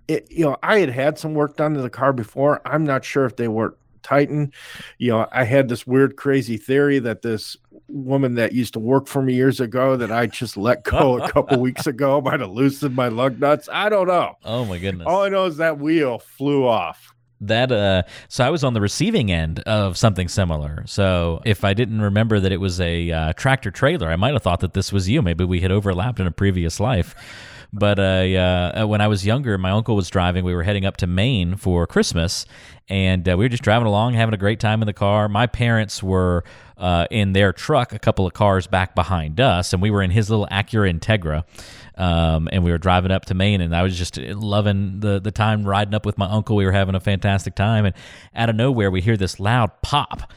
it. 0.09 0.27
You 0.31 0.47
know, 0.47 0.57
I 0.63 0.79
had 0.81 0.91
had 0.91 1.19
some 1.19 1.35
work 1.35 1.57
done 1.57 1.75
to 1.75 1.83
the 1.83 1.91
car 1.91 2.13
before. 2.13 2.61
I'm 2.65 2.85
not 2.85 3.05
sure 3.05 3.25
if 3.25 3.37
they 3.37 3.49
were 3.49 3.77
Titan. 4.03 4.53
You 4.99 5.13
know, 5.13 5.29
I 5.33 5.45
had 5.45 5.69
this 5.69 5.87
weird, 5.87 6.17
crazy 6.17 6.57
theory 6.57 6.99
that 6.99 7.23
this 7.23 7.57
woman 7.89 8.35
that 8.35 8.53
used 8.53 8.73
to 8.75 8.79
work 8.79 9.07
for 9.07 9.23
me 9.23 9.35
years 9.35 9.61
ago 9.61 9.97
that 9.97 10.13
I 10.13 10.27
just 10.27 10.57
let 10.57 10.85
go 10.85 11.19
a 11.19 11.29
couple 11.33 11.61
weeks 11.61 11.87
ago 11.87 12.21
might 12.21 12.41
have 12.41 12.51
loosened 12.51 12.95
my 12.95 13.09
lug 13.09 13.41
nuts. 13.41 13.69
I 13.73 13.89
don't 13.89 14.07
know. 14.07 14.35
Oh 14.45 14.65
my 14.65 14.79
goodness. 14.79 15.07
All 15.09 15.23
I 15.23 15.29
know 15.29 15.47
is 15.47 15.57
that 15.57 15.79
wheel 15.79 16.19
flew 16.19 16.67
off. 16.67 17.10
That 17.43 17.73
uh 17.73 18.03
so 18.29 18.45
I 18.45 18.51
was 18.51 18.63
on 18.65 18.75
the 18.75 18.81
receiving 18.81 19.33
end 19.33 19.61
of 19.61 19.97
something 19.97 20.29
similar. 20.29 20.85
So 20.87 21.41
if 21.45 21.65
I 21.65 21.73
didn't 21.75 22.03
remember 22.03 22.39
that 22.41 22.53
it 22.53 22.59
was 22.59 22.81
a 22.81 23.11
uh, 23.11 23.33
tractor 23.33 23.71
trailer, 23.71 24.11
I 24.11 24.17
might 24.17 24.35
have 24.35 24.43
thought 24.43 24.61
that 24.61 24.75
this 24.75 24.93
was 24.93 25.09
you. 25.09 25.23
Maybe 25.23 25.45
we 25.45 25.61
had 25.61 25.71
overlapped 25.73 26.21
in 26.21 26.27
a 26.27 26.31
previous 26.31 26.81
life. 26.81 27.15
But 27.73 27.99
uh, 27.99 28.03
uh, 28.83 28.87
when 28.87 29.01
I 29.01 29.09
was 29.09 29.25
younger, 29.25 29.57
my 29.57 29.71
uncle 29.71 29.95
was 29.95 30.09
driving. 30.09 30.45
We 30.45 30.55
were 30.55 30.65
heading 30.65 30.85
up 30.85 30.97
to 30.99 31.07
Maine 31.07 31.57
for 31.57 31.87
Christmas, 31.87 32.45
and 32.89 33.29
uh, 33.29 33.37
we 33.37 33.45
were 33.45 33.49
just 33.49 33.63
driving 33.63 33.87
along, 33.87 34.15
having 34.15 34.35
a 34.35 34.39
great 34.39 34.59
time 34.59 34.83
in 34.83 34.87
the 34.87 34.93
car. 34.93 35.29
My 35.29 35.47
parents 35.47 36.03
were 36.03 36.43
uh, 36.77 37.07
in 37.11 37.33
their 37.33 37.53
truck, 37.53 37.93
a 37.93 37.99
couple 37.99 38.27
of 38.27 38.33
cars 38.33 38.67
back 38.67 38.95
behind 38.97 39.41
us, 39.41 39.73
and 39.73 39.81
we 39.81 39.91
were 39.91 40.03
in 40.03 40.11
his 40.11 40.31
little 40.31 40.49
Acura 40.51 40.93
Integra. 40.93 41.45
Um, 41.97 42.49
and 42.51 42.65
we 42.65 42.71
were 42.71 42.79
driving 42.79 43.11
up 43.11 43.27
to 43.27 43.35
Maine, 43.35 43.61
and 43.61 43.77
I 43.77 43.83
was 43.83 43.97
just 43.97 44.17
loving 44.17 45.01
the 45.01 45.21
the 45.21 45.31
time 45.31 45.65
riding 45.65 45.95
up 45.95 46.07
with 46.07 46.17
my 46.17 46.27
uncle. 46.27 46.57
We 46.57 46.65
were 46.65 46.73
having 46.73 46.95
a 46.95 47.01
fantastic 47.01 47.55
time, 47.55 47.85
and 47.85 47.95
out 48.35 48.49
of 48.49 48.57
nowhere, 48.57 48.91
we 48.91 49.01
hear 49.01 49.17
this 49.17 49.39
loud 49.39 49.71
pop 49.83 50.33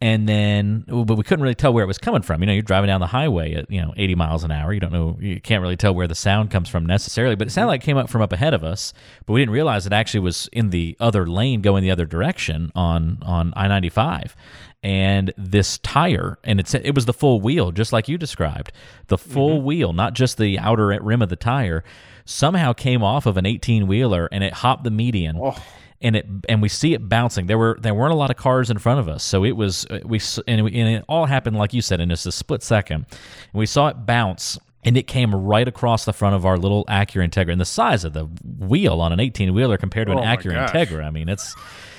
and 0.00 0.28
then 0.28 0.84
but 0.86 1.16
we 1.16 1.24
couldn't 1.24 1.42
really 1.42 1.54
tell 1.54 1.72
where 1.72 1.82
it 1.82 1.88
was 1.88 1.98
coming 1.98 2.22
from. 2.22 2.40
You 2.40 2.46
know 2.46 2.52
you're 2.52 2.62
driving 2.62 2.88
down 2.88 3.00
the 3.00 3.08
highway 3.08 3.54
at 3.54 3.70
you 3.70 3.80
know 3.80 3.92
80 3.96 4.14
miles 4.14 4.44
an 4.44 4.52
hour. 4.52 4.72
You 4.72 4.80
don't 4.80 4.92
know 4.92 5.16
you 5.20 5.40
can't 5.40 5.60
really 5.60 5.76
tell 5.76 5.94
where 5.94 6.06
the 6.06 6.14
sound 6.14 6.50
comes 6.50 6.68
from 6.68 6.86
necessarily 6.86 7.34
but 7.34 7.48
it 7.48 7.50
sounded 7.50 7.68
like 7.68 7.82
it 7.82 7.84
came 7.84 7.96
up 7.96 8.08
from 8.08 8.22
up 8.22 8.32
ahead 8.32 8.54
of 8.54 8.62
us. 8.62 8.92
But 9.26 9.32
we 9.32 9.40
didn't 9.40 9.52
realize 9.52 9.86
it 9.86 9.92
actually 9.92 10.20
was 10.20 10.48
in 10.52 10.70
the 10.70 10.96
other 11.00 11.26
lane 11.26 11.60
going 11.60 11.82
the 11.82 11.90
other 11.90 12.06
direction 12.06 12.70
on 12.74 13.18
on 13.22 13.52
i-95 13.56 14.34
and 14.82 15.32
this 15.36 15.78
tire 15.78 16.38
and 16.44 16.60
it's 16.60 16.74
it 16.74 16.94
was 16.94 17.06
the 17.06 17.12
full 17.12 17.40
wheel 17.40 17.72
just 17.72 17.92
like 17.92 18.08
you 18.08 18.16
described. 18.16 18.70
The 19.08 19.18
full 19.18 19.56
mm-hmm. 19.56 19.66
wheel 19.66 19.92
not 19.92 20.14
just 20.14 20.38
the 20.38 20.58
outer 20.60 20.96
rim 21.00 21.22
of 21.22 21.28
the 21.28 21.36
tire 21.36 21.82
somehow 22.24 22.72
came 22.72 23.02
off 23.02 23.26
of 23.26 23.36
an 23.36 23.46
18 23.46 23.88
wheeler 23.88 24.28
and 24.30 24.44
it 24.44 24.52
hopped 24.52 24.84
the 24.84 24.90
median. 24.90 25.38
Oh 25.40 25.60
and 26.00 26.16
it 26.16 26.26
and 26.48 26.62
we 26.62 26.68
see 26.68 26.94
it 26.94 27.08
bouncing. 27.08 27.46
There 27.46 27.58
were 27.58 27.76
there 27.80 27.94
weren't 27.94 28.12
a 28.12 28.16
lot 28.16 28.30
of 28.30 28.36
cars 28.36 28.70
in 28.70 28.78
front 28.78 29.00
of 29.00 29.08
us, 29.08 29.22
so 29.22 29.44
it 29.44 29.52
was 29.52 29.86
we 30.04 30.20
and, 30.46 30.64
we, 30.64 30.80
and 30.80 30.96
it 30.96 31.04
all 31.08 31.26
happened 31.26 31.56
like 31.56 31.72
you 31.72 31.82
said 31.82 32.00
in 32.00 32.08
just 32.08 32.26
a 32.26 32.32
split 32.32 32.62
second. 32.62 33.06
And 33.10 33.54
we 33.54 33.66
saw 33.66 33.88
it 33.88 34.06
bounce. 34.06 34.58
And 34.84 34.96
it 34.96 35.08
came 35.08 35.34
right 35.34 35.66
across 35.66 36.04
the 36.04 36.12
front 36.12 36.36
of 36.36 36.46
our 36.46 36.56
little 36.56 36.84
Acura 36.84 37.28
Integra, 37.28 37.50
and 37.50 37.60
the 37.60 37.66
size 37.66 38.04
of 38.04 38.12
the 38.12 38.24
wheel 38.24 39.00
on 39.00 39.12
an 39.12 39.18
18 39.18 39.52
wheeler 39.52 39.76
compared 39.76 40.06
to 40.06 40.12
an 40.12 40.20
oh 40.20 40.22
Acura 40.22 40.68
Integra. 40.68 41.04
I 41.04 41.10
mean, 41.10 41.28
it's 41.28 41.54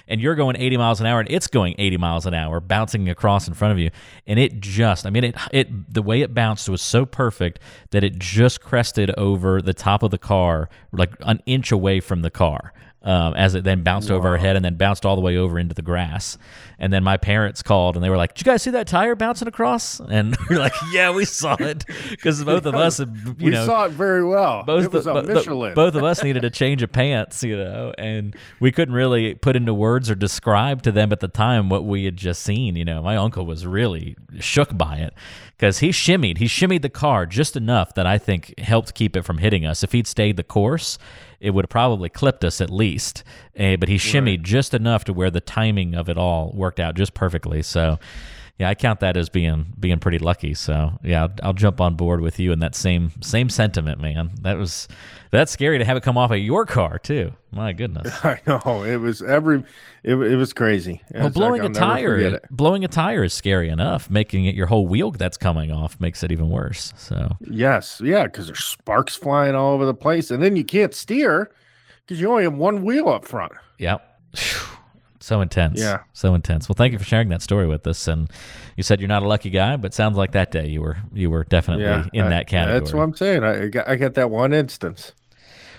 and 0.09 0.19
you're 0.19 0.35
going 0.35 0.57
80 0.57 0.77
miles 0.77 0.99
an 0.99 1.05
hour 1.05 1.19
and 1.19 1.29
it's 1.29 1.47
going 1.47 1.75
80 1.77 1.97
miles 1.97 2.25
an 2.25 2.33
hour 2.33 2.59
bouncing 2.59 3.07
across 3.09 3.47
in 3.47 3.53
front 3.53 3.71
of 3.71 3.79
you 3.79 3.91
and 4.27 4.39
it 4.39 4.59
just 4.59 5.05
i 5.05 5.09
mean 5.09 5.23
it 5.23 5.35
it 5.51 5.93
the 5.93 6.01
way 6.01 6.21
it 6.21 6.33
bounced 6.33 6.67
was 6.67 6.81
so 6.81 7.05
perfect 7.05 7.59
that 7.91 8.03
it 8.03 8.17
just 8.17 8.61
crested 8.61 9.11
over 9.17 9.61
the 9.61 9.73
top 9.73 10.03
of 10.03 10.11
the 10.11 10.17
car 10.17 10.67
like 10.91 11.13
an 11.21 11.41
inch 11.45 11.71
away 11.71 11.99
from 11.99 12.21
the 12.21 12.31
car 12.31 12.73
um, 13.01 13.33
as 13.35 13.55
it 13.55 13.63
then 13.63 13.83
bounced 13.83 14.09
wow. 14.09 14.17
over 14.17 14.29
our 14.29 14.37
head 14.37 14.55
and 14.55 14.65
then 14.65 14.75
bounced 14.75 15.05
all 15.05 15.15
the 15.15 15.21
way 15.21 15.37
over 15.37 15.57
into 15.57 15.73
the 15.73 15.81
grass. 15.81 16.37
And 16.77 16.91
then 16.91 17.03
my 17.03 17.17
parents 17.17 17.61
called 17.61 17.95
and 17.95 18.03
they 18.03 18.09
were 18.09 18.17
like, 18.17 18.35
"Did 18.35 18.45
you 18.45 18.51
guys 18.51 18.61
see 18.61 18.71
that 18.71 18.87
tire 18.87 19.15
bouncing 19.15 19.47
across?" 19.47 19.99
And 19.99 20.35
we 20.49 20.55
are 20.55 20.59
like, 20.59 20.73
"Yeah, 20.91 21.11
we 21.11 21.25
saw 21.25 21.55
it," 21.59 21.85
because 22.09 22.43
both 22.43 22.65
of 22.65 22.75
us, 22.75 22.99
you 22.99 23.35
we 23.39 23.49
know, 23.51 23.65
saw 23.65 23.85
it 23.85 23.91
very 23.91 24.23
well. 24.23 24.63
Both 24.63 24.85
it 24.85 24.93
was 24.93 25.05
the, 25.05 25.15
a 25.15 25.23
Michelin. 25.23 25.71
The, 25.71 25.75
both 25.75 25.95
of 25.95 26.03
us 26.03 26.23
needed 26.23 26.43
a 26.45 26.49
change 26.49 26.81
of 26.81 26.91
pants, 26.91 27.43
you 27.43 27.57
know, 27.57 27.93
and 27.97 28.35
we 28.59 28.71
couldn't 28.71 28.95
really 28.95 29.35
put 29.35 29.55
into 29.55 29.73
words 29.73 30.09
or 30.09 30.15
describe 30.15 30.81
to 30.83 30.91
them 30.91 31.11
at 31.11 31.19
the 31.19 31.27
time 31.27 31.69
what 31.69 31.85
we 31.85 32.05
had 32.05 32.17
just 32.17 32.43
seen. 32.43 32.75
You 32.75 32.85
know, 32.85 33.01
my 33.01 33.17
uncle 33.17 33.45
was 33.45 33.65
really 33.65 34.15
shook 34.39 34.77
by 34.77 34.97
it 34.97 35.13
because 35.57 35.79
he 35.79 35.89
shimmied. 35.89 36.37
He 36.37 36.45
shimmied 36.45 36.81
the 36.81 36.89
car 36.89 37.25
just 37.25 37.57
enough 37.57 37.93
that 37.95 38.07
I 38.07 38.17
think 38.17 38.57
helped 38.57 38.93
keep 38.93 39.17
it 39.17 39.23
from 39.23 39.39
hitting 39.39 39.65
us. 39.65 39.83
If 39.83 39.91
he'd 39.91 40.07
stayed 40.07 40.37
the 40.37 40.43
course 40.43 40.97
it 41.39 41.51
would 41.51 41.65
have 41.65 41.69
probably 41.69 42.09
clipped 42.09 42.43
us 42.43 42.61
at 42.61 42.69
least. 42.69 43.23
Uh, 43.57 43.75
but 43.77 43.89
he 43.89 43.95
shimmied 43.95 44.37
right. 44.37 44.43
just 44.43 44.73
enough 44.73 45.03
to 45.05 45.13
where 45.13 45.31
the 45.31 45.41
timing 45.41 45.95
of 45.95 46.09
it 46.09 46.17
all 46.17 46.51
worked 46.53 46.79
out 46.79 46.95
just 46.95 47.13
perfectly. 47.13 47.61
So, 47.61 47.99
yeah, 48.59 48.69
I 48.69 48.75
count 48.75 48.99
that 48.99 49.15
as 49.15 49.29
being 49.29 49.73
being 49.79 49.99
pretty 49.99 50.19
lucky. 50.19 50.53
So, 50.53 50.99
yeah, 51.01 51.23
I'll, 51.23 51.31
I'll, 51.43 51.53
jump 51.53 51.79
on 51.79 51.95
board 51.95 52.19
with 52.19 52.39
you 52.39 52.51
in 52.51 52.59
that 52.59 52.75
same 52.75 53.13
same 53.21 53.49
sentiment, 53.49 54.01
man. 54.01 54.31
That 54.41 54.57
was 54.57 54.89
that's 55.31 55.49
scary 55.49 55.77
to 55.77 55.85
have 55.85 55.95
it 55.95 56.03
come 56.03 56.17
off 56.17 56.29
of 56.31 56.39
your 56.39 56.65
car 56.65 56.99
too. 56.99 57.31
My 57.51 57.71
goodness. 57.71 58.13
I 58.25 58.41
know 58.45 58.83
it 58.83 58.97
was 58.97 59.21
every 59.21 59.63
it, 60.03 60.15
it 60.15 60.35
was 60.35 60.51
crazy. 60.51 61.01
well, 61.11 61.29
blowing 61.29 61.61
like, 61.61 61.71
a 61.71 61.73
tire, 61.73 62.41
blowing 62.51 62.83
a 62.83 62.89
tire 62.89 63.23
is 63.23 63.33
scary 63.33 63.69
enough. 63.69 64.09
Making 64.09 64.43
it 64.43 64.55
your 64.55 64.67
whole 64.67 64.87
wheel 64.87 65.11
that's 65.11 65.37
coming 65.37 65.71
off 65.71 65.97
makes 66.01 66.21
it 66.21 66.31
even 66.33 66.49
worse. 66.49 66.93
So 66.97 67.37
yes, 67.49 68.01
yeah, 68.03 68.25
because 68.25 68.47
there's 68.47 68.65
sparks 68.65 69.15
flying 69.15 69.55
all 69.55 69.73
over 69.73 69.85
the 69.85 69.93
place, 69.93 70.31
and 70.31 70.43
then 70.43 70.57
you 70.57 70.65
can't 70.65 70.93
steer 70.93 71.49
because 72.05 72.19
you 72.19 72.29
only 72.29 72.43
have 72.43 72.55
one 72.55 72.83
wheel 72.83 73.07
up 73.07 73.25
front. 73.25 73.53
Yep. 73.77 74.05
So 75.29 75.41
intense. 75.41 75.79
Yeah. 75.79 75.99
So 76.11 76.33
intense. 76.33 76.67
Well, 76.67 76.73
thank 76.73 76.91
you 76.91 76.97
for 76.97 77.05
sharing 77.05 77.29
that 77.29 77.43
story 77.43 77.67
with 77.67 77.85
us. 77.85 78.07
And 78.07 78.31
you 78.75 78.81
said 78.81 78.99
you're 78.99 79.07
not 79.07 79.21
a 79.21 79.27
lucky 79.27 79.51
guy, 79.51 79.75
but 79.75 79.93
sounds 79.93 80.17
like 80.17 80.31
that 80.31 80.49
day 80.49 80.67
you 80.67 80.81
were 80.81 80.97
you 81.13 81.29
were 81.29 81.43
definitely 81.43 81.83
yeah, 81.83 82.07
in 82.13 82.25
I, 82.25 82.29
that 82.29 82.47
category. 82.47 82.79
That's 82.79 82.93
what 82.93 83.03
I'm 83.03 83.15
saying. 83.15 83.43
I 83.43 83.67
got, 83.67 83.87
I 83.87 83.95
got 83.95 84.15
that 84.15 84.31
one 84.31 84.53
instance. 84.53 85.11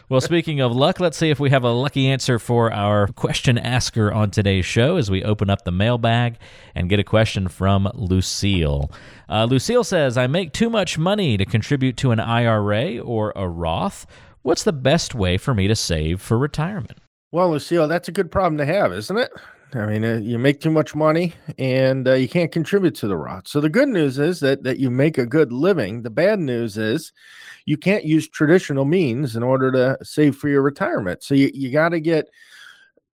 Well, 0.08 0.20
speaking 0.20 0.60
of 0.60 0.70
luck, 0.70 1.00
let's 1.00 1.16
see 1.16 1.30
if 1.30 1.40
we 1.40 1.50
have 1.50 1.64
a 1.64 1.72
lucky 1.72 2.06
answer 2.06 2.38
for 2.38 2.72
our 2.72 3.08
question 3.08 3.58
asker 3.58 4.12
on 4.12 4.30
today's 4.30 4.66
show 4.66 4.96
as 4.96 5.10
we 5.10 5.24
open 5.24 5.50
up 5.50 5.64
the 5.64 5.72
mailbag 5.72 6.36
and 6.76 6.88
get 6.88 7.00
a 7.00 7.04
question 7.04 7.48
from 7.48 7.90
Lucille. 7.92 8.92
Uh, 9.28 9.46
Lucille 9.46 9.82
says, 9.82 10.16
I 10.16 10.28
make 10.28 10.52
too 10.52 10.70
much 10.70 10.96
money 10.96 11.36
to 11.36 11.44
contribute 11.44 11.96
to 11.96 12.12
an 12.12 12.20
IRA 12.20 12.98
or 12.98 13.32
a 13.34 13.48
Roth. 13.48 14.06
What's 14.42 14.62
the 14.62 14.72
best 14.72 15.12
way 15.12 15.38
for 15.38 15.54
me 15.54 15.66
to 15.66 15.74
save 15.74 16.20
for 16.20 16.38
retirement? 16.38 16.98
Well, 17.32 17.50
Lucille, 17.50 17.86
that's 17.86 18.08
a 18.08 18.12
good 18.12 18.30
problem 18.30 18.58
to 18.58 18.66
have, 18.66 18.92
isn't 18.92 19.16
it? 19.16 19.30
I 19.72 19.86
mean, 19.86 20.04
uh, 20.04 20.16
you 20.16 20.36
make 20.36 20.60
too 20.60 20.70
much 20.70 20.96
money 20.96 21.32
and 21.56 22.08
uh, 22.08 22.14
you 22.14 22.28
can't 22.28 22.50
contribute 22.50 22.96
to 22.96 23.06
the 23.06 23.16
Roth. 23.16 23.46
So 23.46 23.60
the 23.60 23.68
good 23.68 23.88
news 23.88 24.18
is 24.18 24.40
that 24.40 24.64
that 24.64 24.78
you 24.80 24.90
make 24.90 25.16
a 25.16 25.26
good 25.26 25.52
living. 25.52 26.02
The 26.02 26.10
bad 26.10 26.40
news 26.40 26.76
is 26.76 27.12
you 27.66 27.76
can't 27.76 28.04
use 28.04 28.28
traditional 28.28 28.84
means 28.84 29.36
in 29.36 29.44
order 29.44 29.70
to 29.70 29.96
save 30.04 30.36
for 30.36 30.48
your 30.48 30.62
retirement. 30.62 31.22
So 31.22 31.34
you, 31.34 31.52
you 31.54 31.70
got 31.70 31.90
to 31.90 32.00
get 32.00 32.26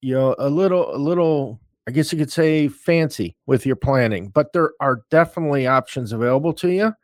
you 0.00 0.14
know 0.14 0.36
a 0.38 0.48
little 0.48 0.94
a 0.94 0.98
little 0.98 1.60
I 1.88 1.90
guess 1.90 2.12
you 2.12 2.18
could 2.18 2.32
say 2.32 2.68
fancy 2.68 3.36
with 3.46 3.66
your 3.66 3.76
planning, 3.76 4.28
but 4.28 4.52
there 4.52 4.74
are 4.78 5.02
definitely 5.10 5.66
options 5.66 6.12
available 6.12 6.52
to 6.54 6.70
you 6.70 6.94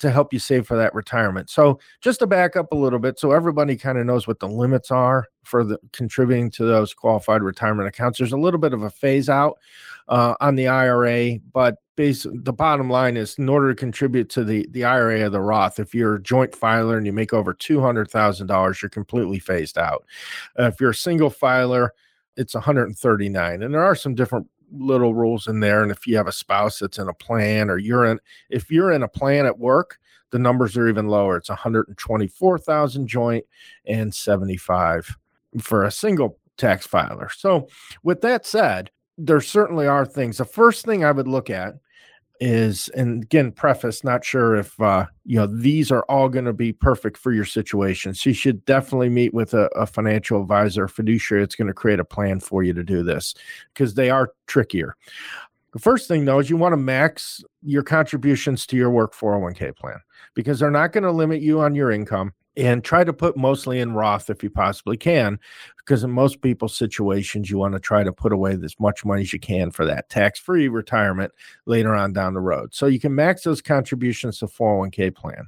to 0.00 0.10
help 0.10 0.32
you 0.32 0.38
save 0.38 0.66
for 0.66 0.76
that 0.76 0.94
retirement. 0.94 1.48
So 1.50 1.78
just 2.00 2.18
to 2.20 2.26
back 2.26 2.56
up 2.56 2.72
a 2.72 2.76
little 2.76 2.98
bit, 2.98 3.18
so 3.18 3.32
everybody 3.32 3.76
kind 3.76 3.98
of 3.98 4.06
knows 4.06 4.26
what 4.26 4.40
the 4.40 4.48
limits 4.48 4.90
are 4.90 5.26
for 5.44 5.64
the 5.64 5.78
contributing 5.92 6.50
to 6.52 6.64
those 6.64 6.94
qualified 6.94 7.42
retirement 7.42 7.88
accounts. 7.88 8.18
There's 8.18 8.32
a 8.32 8.38
little 8.38 8.60
bit 8.60 8.72
of 8.72 8.82
a 8.82 8.90
phase 8.90 9.28
out 9.28 9.58
uh, 10.08 10.34
on 10.40 10.56
the 10.56 10.68
IRA, 10.68 11.38
but 11.52 11.76
the 11.96 12.54
bottom 12.56 12.90
line 12.90 13.16
is 13.16 13.38
in 13.38 13.48
order 13.48 13.68
to 13.68 13.78
contribute 13.78 14.28
to 14.30 14.42
the 14.42 14.66
the 14.72 14.84
IRA 14.84 15.22
or 15.22 15.30
the 15.30 15.40
Roth, 15.40 15.78
if 15.78 15.94
you're 15.94 16.16
a 16.16 16.22
joint 16.22 16.54
filer 16.54 16.96
and 16.96 17.06
you 17.06 17.12
make 17.12 17.32
over 17.32 17.54
two 17.54 17.80
hundred 17.80 18.10
thousand 18.10 18.48
dollars, 18.48 18.82
you're 18.82 18.88
completely 18.88 19.38
phased 19.38 19.78
out. 19.78 20.04
Uh, 20.58 20.64
if 20.64 20.80
you're 20.80 20.90
a 20.90 20.94
single 20.94 21.30
filer, 21.30 21.94
it's 22.36 22.54
139 22.54 23.62
and 23.62 23.72
there 23.72 23.84
are 23.84 23.94
some 23.94 24.14
different 24.14 24.48
little 24.72 25.14
rules 25.14 25.46
in 25.48 25.60
there. 25.60 25.82
And 25.82 25.90
if 25.90 26.06
you 26.06 26.16
have 26.16 26.26
a 26.26 26.32
spouse 26.32 26.78
that's 26.78 26.98
in 26.98 27.08
a 27.08 27.14
plan 27.14 27.70
or 27.70 27.78
you're 27.78 28.04
in, 28.04 28.20
if 28.50 28.70
you're 28.70 28.92
in 28.92 29.02
a 29.02 29.08
plan 29.08 29.46
at 29.46 29.58
work, 29.58 29.98
the 30.30 30.38
numbers 30.38 30.76
are 30.76 30.88
even 30.88 31.06
lower. 31.06 31.36
It's 31.36 31.48
124,000 31.48 33.06
joint 33.06 33.44
and 33.86 34.14
75 34.14 35.16
for 35.60 35.84
a 35.84 35.90
single 35.90 36.38
tax 36.56 36.86
filer. 36.86 37.28
So, 37.36 37.68
with 38.02 38.20
that 38.22 38.44
said, 38.46 38.90
there 39.16 39.40
certainly 39.40 39.86
are 39.86 40.04
things. 40.04 40.38
The 40.38 40.44
first 40.44 40.84
thing 40.84 41.04
I 41.04 41.12
would 41.12 41.28
look 41.28 41.50
at 41.50 41.74
is 42.40 42.88
and 42.90 43.22
again 43.22 43.52
preface 43.52 44.02
not 44.02 44.24
sure 44.24 44.56
if 44.56 44.80
uh 44.80 45.06
you 45.24 45.36
know 45.36 45.46
these 45.46 45.92
are 45.92 46.02
all 46.08 46.28
going 46.28 46.44
to 46.44 46.52
be 46.52 46.72
perfect 46.72 47.16
for 47.16 47.32
your 47.32 47.44
situation. 47.44 48.12
So 48.14 48.30
you 48.30 48.34
should 48.34 48.64
definitely 48.64 49.08
meet 49.08 49.32
with 49.32 49.54
a, 49.54 49.66
a 49.76 49.86
financial 49.86 50.42
advisor 50.42 50.88
fiduciary 50.88 51.44
it's 51.44 51.54
going 51.54 51.68
to 51.68 51.74
create 51.74 52.00
a 52.00 52.04
plan 52.04 52.40
for 52.40 52.62
you 52.62 52.72
to 52.72 52.82
do 52.82 53.02
this 53.02 53.34
because 53.72 53.94
they 53.94 54.10
are 54.10 54.32
trickier. 54.46 54.96
The 55.72 55.78
first 55.78 56.08
thing 56.08 56.24
though 56.24 56.40
is 56.40 56.50
you 56.50 56.56
want 56.56 56.72
to 56.72 56.78
max 56.78 57.42
your 57.62 57.82
contributions 57.82 58.66
to 58.66 58.76
your 58.76 58.90
work 58.90 59.14
401k 59.14 59.76
plan 59.76 60.00
because 60.34 60.58
they're 60.58 60.70
not 60.70 60.92
going 60.92 61.04
to 61.04 61.12
limit 61.12 61.40
you 61.40 61.60
on 61.60 61.74
your 61.74 61.90
income 61.90 62.32
and 62.56 62.84
try 62.84 63.04
to 63.04 63.12
put 63.12 63.36
mostly 63.36 63.80
in 63.80 63.94
Roth 63.94 64.30
if 64.30 64.42
you 64.42 64.50
possibly 64.50 64.96
can, 64.96 65.38
because 65.78 66.04
in 66.04 66.10
most 66.10 66.40
people's 66.40 66.76
situations, 66.76 67.50
you 67.50 67.58
want 67.58 67.74
to 67.74 67.80
try 67.80 68.04
to 68.04 68.12
put 68.12 68.32
away 68.32 68.56
as 68.62 68.78
much 68.78 69.04
money 69.04 69.22
as 69.22 69.32
you 69.32 69.40
can 69.40 69.70
for 69.70 69.84
that 69.84 70.08
tax 70.08 70.38
free 70.38 70.68
retirement 70.68 71.32
later 71.66 71.94
on 71.94 72.12
down 72.12 72.34
the 72.34 72.40
road. 72.40 72.74
So 72.74 72.86
you 72.86 73.00
can 73.00 73.14
max 73.14 73.42
those 73.42 73.60
contributions 73.60 74.38
to 74.38 74.46
401k 74.46 75.14
plan. 75.14 75.46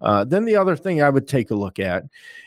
Uh, 0.00 0.24
then 0.24 0.44
the 0.44 0.56
other 0.56 0.76
thing 0.76 1.02
I 1.02 1.10
would 1.10 1.28
take 1.28 1.50
a 1.50 1.56
look 1.56 1.78
at 1.78 2.04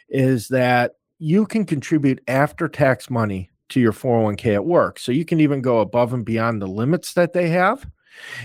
is 0.10 0.48
that 0.50 0.94
you 1.20 1.46
can 1.46 1.66
contribute 1.66 2.22
after 2.28 2.68
tax 2.68 3.10
money 3.10 3.50
to 3.70 3.80
your 3.80 3.94
401k 3.94 4.56
at 4.56 4.66
work. 4.66 5.00
So 5.00 5.12
you 5.12 5.26
can 5.26 5.40
even 5.40 5.62
go 5.62 5.80
above 5.80 6.14
and 6.14 6.26
beyond 6.26 6.62
the 6.62 6.68
limits 6.68 7.14
that 7.14 7.34
they 7.34 7.50
have 7.50 7.88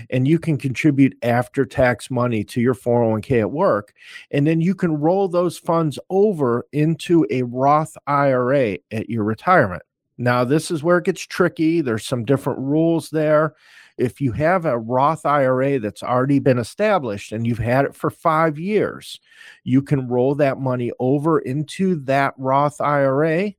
and 0.09 0.27
you 0.27 0.39
can 0.39 0.57
contribute 0.57 1.17
after 1.21 1.65
tax 1.65 2.09
money 2.09 2.43
to 2.45 2.61
your 2.61 2.75
401k 2.75 3.41
at 3.41 3.51
work. 3.51 3.93
And 4.31 4.45
then 4.45 4.61
you 4.61 4.75
can 4.75 4.97
roll 4.97 5.27
those 5.27 5.57
funds 5.57 5.99
over 6.09 6.65
into 6.71 7.25
a 7.29 7.43
Roth 7.43 7.97
IRA 8.07 8.77
at 8.91 9.09
your 9.09 9.23
retirement. 9.23 9.83
Now, 10.17 10.43
this 10.43 10.69
is 10.69 10.83
where 10.83 10.99
it 10.99 11.05
gets 11.05 11.25
tricky. 11.25 11.81
There's 11.81 12.05
some 12.05 12.25
different 12.25 12.59
rules 12.59 13.09
there. 13.09 13.55
If 13.97 14.21
you 14.21 14.31
have 14.33 14.65
a 14.65 14.77
Roth 14.77 15.25
IRA 15.25 15.79
that's 15.79 16.03
already 16.03 16.39
been 16.39 16.59
established 16.59 17.31
and 17.31 17.45
you've 17.45 17.57
had 17.57 17.85
it 17.85 17.95
for 17.95 18.09
five 18.09 18.59
years, 18.59 19.19
you 19.63 19.81
can 19.81 20.07
roll 20.07 20.35
that 20.35 20.59
money 20.59 20.91
over 20.99 21.39
into 21.39 21.95
that 22.05 22.33
Roth 22.37 22.79
IRA 22.81 23.53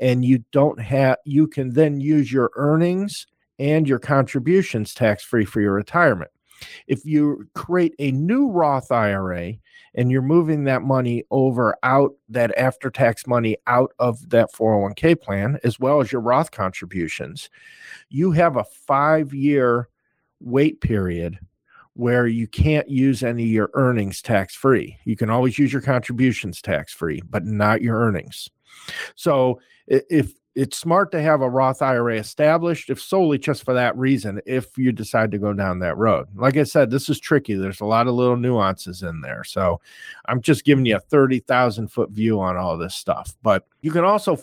and 0.00 0.24
you 0.24 0.44
don't 0.52 0.80
have, 0.80 1.18
you 1.24 1.46
can 1.46 1.70
then 1.70 2.00
use 2.00 2.32
your 2.32 2.50
earnings 2.56 3.26
and 3.62 3.86
your 3.86 4.00
contributions 4.00 4.92
tax 4.92 5.22
free 5.22 5.44
for 5.44 5.60
your 5.60 5.72
retirement. 5.72 6.32
If 6.88 7.04
you 7.04 7.48
create 7.54 7.94
a 8.00 8.10
new 8.10 8.50
Roth 8.50 8.90
IRA 8.90 9.54
and 9.94 10.10
you're 10.10 10.20
moving 10.20 10.64
that 10.64 10.82
money 10.82 11.22
over 11.30 11.76
out, 11.84 12.12
that 12.28 12.56
after 12.58 12.90
tax 12.90 13.24
money 13.26 13.56
out 13.68 13.92
of 14.00 14.30
that 14.30 14.52
401k 14.52 15.20
plan, 15.20 15.60
as 15.62 15.78
well 15.78 16.00
as 16.00 16.10
your 16.10 16.20
Roth 16.20 16.50
contributions, 16.50 17.50
you 18.08 18.32
have 18.32 18.56
a 18.56 18.64
five 18.64 19.32
year 19.32 19.88
wait 20.40 20.80
period 20.80 21.38
where 21.94 22.26
you 22.26 22.48
can't 22.48 22.88
use 22.88 23.22
any 23.22 23.44
of 23.44 23.48
your 23.48 23.70
earnings 23.74 24.22
tax 24.22 24.56
free. 24.56 24.96
You 25.04 25.14
can 25.14 25.30
always 25.30 25.56
use 25.56 25.72
your 25.72 25.82
contributions 25.82 26.60
tax 26.60 26.92
free, 26.92 27.22
but 27.30 27.44
not 27.44 27.82
your 27.82 28.00
earnings. 28.00 28.48
So 29.14 29.60
if 29.86 30.32
it's 30.54 30.76
smart 30.76 31.10
to 31.12 31.22
have 31.22 31.40
a 31.40 31.48
Roth 31.48 31.80
IRA 31.80 32.16
established, 32.16 32.90
if 32.90 33.00
solely 33.00 33.38
just 33.38 33.64
for 33.64 33.72
that 33.72 33.96
reason, 33.96 34.40
if 34.44 34.76
you 34.76 34.92
decide 34.92 35.30
to 35.30 35.38
go 35.38 35.52
down 35.54 35.78
that 35.78 35.96
road. 35.96 36.26
Like 36.34 36.56
I 36.56 36.64
said, 36.64 36.90
this 36.90 37.08
is 37.08 37.18
tricky. 37.18 37.54
There's 37.54 37.80
a 37.80 37.86
lot 37.86 38.06
of 38.06 38.14
little 38.14 38.36
nuances 38.36 39.02
in 39.02 39.22
there. 39.22 39.44
So 39.44 39.80
I'm 40.26 40.42
just 40.42 40.64
giving 40.64 40.84
you 40.84 40.96
a 40.96 41.00
30,000 41.00 41.88
foot 41.88 42.10
view 42.10 42.40
on 42.40 42.56
all 42.56 42.76
this 42.76 42.94
stuff. 42.94 43.34
But 43.42 43.66
you 43.80 43.90
can 43.90 44.04
also 44.04 44.38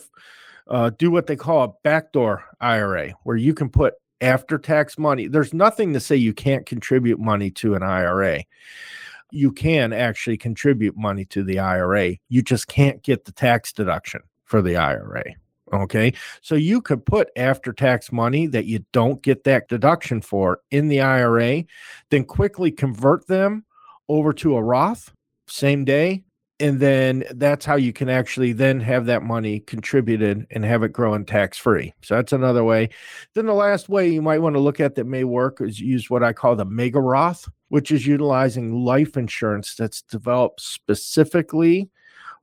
uh, 0.67 0.89
do 0.97 1.11
what 1.11 1.27
they 1.27 1.35
call 1.35 1.63
a 1.63 1.73
backdoor 1.83 2.43
IRA, 2.59 3.11
where 3.23 3.37
you 3.37 3.53
can 3.53 3.69
put 3.69 3.93
after 4.21 4.57
tax 4.57 4.97
money. 4.97 5.27
There's 5.27 5.53
nothing 5.53 5.93
to 5.93 5.99
say 5.99 6.15
you 6.15 6.33
can't 6.33 6.65
contribute 6.65 7.19
money 7.19 7.51
to 7.51 7.75
an 7.75 7.83
IRA. 7.83 8.43
You 9.31 9.51
can 9.51 9.93
actually 9.93 10.37
contribute 10.37 10.97
money 10.97 11.25
to 11.25 11.43
the 11.43 11.59
IRA. 11.59 12.15
You 12.29 12.41
just 12.41 12.67
can't 12.67 13.01
get 13.03 13.25
the 13.25 13.31
tax 13.31 13.71
deduction 13.71 14.21
for 14.45 14.63
the 14.63 14.75
IRA. 14.75 15.35
Okay. 15.71 16.13
So 16.41 16.55
you 16.55 16.81
could 16.81 17.05
put 17.05 17.29
after 17.35 17.73
tax 17.73 18.11
money 18.11 18.47
that 18.47 18.65
you 18.65 18.85
don't 18.91 19.21
get 19.21 19.43
that 19.43 19.67
deduction 19.67 20.21
for 20.21 20.61
in 20.71 20.87
the 20.87 21.01
IRA, 21.01 21.63
then 22.09 22.23
quickly 22.23 22.71
convert 22.71 23.27
them 23.27 23.65
over 24.07 24.33
to 24.33 24.55
a 24.55 24.63
Roth 24.63 25.11
same 25.47 25.85
day. 25.85 26.23
And 26.61 26.81
then 26.81 27.23
that's 27.35 27.65
how 27.65 27.75
you 27.75 27.93
can 27.93 28.09
actually 28.09 28.51
then 28.51 28.81
have 28.81 29.05
that 29.05 29.23
money 29.23 29.61
contributed 29.61 30.45
and 30.51 30.65
have 30.65 30.83
it 30.83 30.91
growing 30.91 31.23
tax 31.23 31.57
free. 31.57 31.93
So 32.01 32.15
that's 32.15 32.33
another 32.33 32.65
way. 32.65 32.89
Then 33.33 33.45
the 33.45 33.53
last 33.53 33.87
way 33.87 34.09
you 34.09 34.21
might 34.21 34.41
want 34.41 34.55
to 34.55 34.59
look 34.59 34.81
at 34.81 34.95
that 34.95 35.05
may 35.05 35.23
work 35.23 35.61
is 35.61 35.79
use 35.79 36.09
what 36.09 36.21
I 36.21 36.33
call 36.33 36.57
the 36.57 36.65
mega 36.65 36.99
Roth, 36.99 37.47
which 37.69 37.91
is 37.91 38.05
utilizing 38.05 38.83
life 38.83 39.15
insurance 39.15 39.73
that's 39.73 40.01
developed 40.01 40.59
specifically 40.59 41.89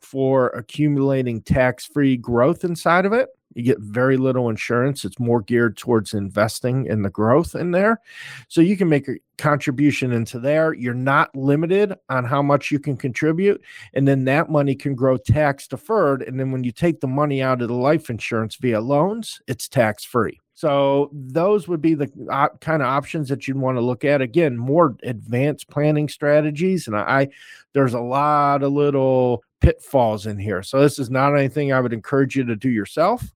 for 0.06 0.48
accumulating 0.50 1.42
tax 1.42 1.84
free 1.84 2.16
growth 2.16 2.64
inside 2.64 3.04
of 3.04 3.12
it. 3.12 3.28
You 3.54 3.62
get 3.62 3.80
very 3.80 4.18
little 4.18 4.50
insurance. 4.50 5.04
It's 5.04 5.18
more 5.18 5.40
geared 5.40 5.78
towards 5.78 6.12
investing 6.12 6.86
in 6.86 7.02
the 7.02 7.10
growth 7.10 7.54
in 7.54 7.70
there. 7.70 8.00
So 8.48 8.60
you 8.60 8.76
can 8.76 8.88
make 8.88 9.08
a 9.08 9.16
contribution 9.38 10.12
into 10.12 10.38
there. 10.38 10.74
You're 10.74 10.92
not 10.92 11.34
limited 11.34 11.94
on 12.10 12.24
how 12.24 12.42
much 12.42 12.70
you 12.70 12.78
can 12.78 12.98
contribute. 12.98 13.62
And 13.94 14.06
then 14.06 14.24
that 14.26 14.50
money 14.50 14.74
can 14.74 14.94
grow 14.94 15.16
tax 15.16 15.66
deferred. 15.66 16.22
And 16.22 16.38
then 16.38 16.52
when 16.52 16.64
you 16.64 16.70
take 16.72 17.00
the 17.00 17.06
money 17.08 17.42
out 17.42 17.62
of 17.62 17.68
the 17.68 17.74
life 17.74 18.10
insurance 18.10 18.56
via 18.56 18.80
loans, 18.80 19.40
it's 19.48 19.68
tax 19.68 20.04
free. 20.04 20.38
So 20.56 21.10
those 21.12 21.68
would 21.68 21.82
be 21.82 21.94
the 21.94 22.10
op- 22.30 22.60
kind 22.62 22.82
of 22.82 22.88
options 22.88 23.28
that 23.28 23.46
you'd 23.46 23.58
want 23.58 23.76
to 23.76 23.82
look 23.82 24.06
at. 24.06 24.22
Again, 24.22 24.56
more 24.56 24.96
advanced 25.02 25.68
planning 25.68 26.08
strategies, 26.08 26.86
and 26.86 26.96
I, 26.96 27.00
I 27.00 27.28
there's 27.74 27.92
a 27.92 28.00
lot 28.00 28.62
of 28.62 28.72
little 28.72 29.44
pitfalls 29.66 30.26
in 30.26 30.38
here. 30.38 30.62
So 30.62 30.80
this 30.80 30.96
is 31.00 31.10
not 31.10 31.36
anything 31.36 31.72
I 31.72 31.80
would 31.80 31.92
encourage 31.92 32.36
you 32.36 32.44
to 32.44 32.54
do 32.54 32.68
yourself, 32.68 33.34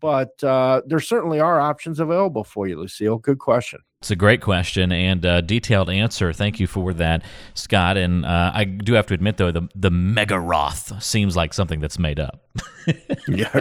but 0.00 0.42
uh, 0.42 0.82
there 0.86 0.98
certainly 0.98 1.38
are 1.38 1.60
options 1.60 2.00
available 2.00 2.42
for 2.42 2.66
you, 2.66 2.80
Lucille. 2.80 3.18
Good 3.18 3.38
question. 3.38 3.78
It's 4.00 4.12
a 4.12 4.16
great 4.16 4.40
question 4.40 4.92
and 4.92 5.24
a 5.24 5.42
detailed 5.42 5.90
answer. 5.90 6.32
Thank 6.32 6.60
you 6.60 6.68
for 6.68 6.94
that, 6.94 7.24
Scott. 7.54 7.96
And 7.96 8.24
uh, 8.24 8.52
I 8.54 8.62
do 8.62 8.92
have 8.92 9.06
to 9.06 9.14
admit, 9.14 9.38
though, 9.38 9.50
the 9.50 9.68
the 9.74 9.90
Mega 9.90 10.38
Roth 10.38 11.02
seems 11.02 11.34
like 11.34 11.52
something 11.52 11.80
that's 11.80 11.98
made 11.98 12.20
up. 12.20 12.46
yeah, 13.28 13.60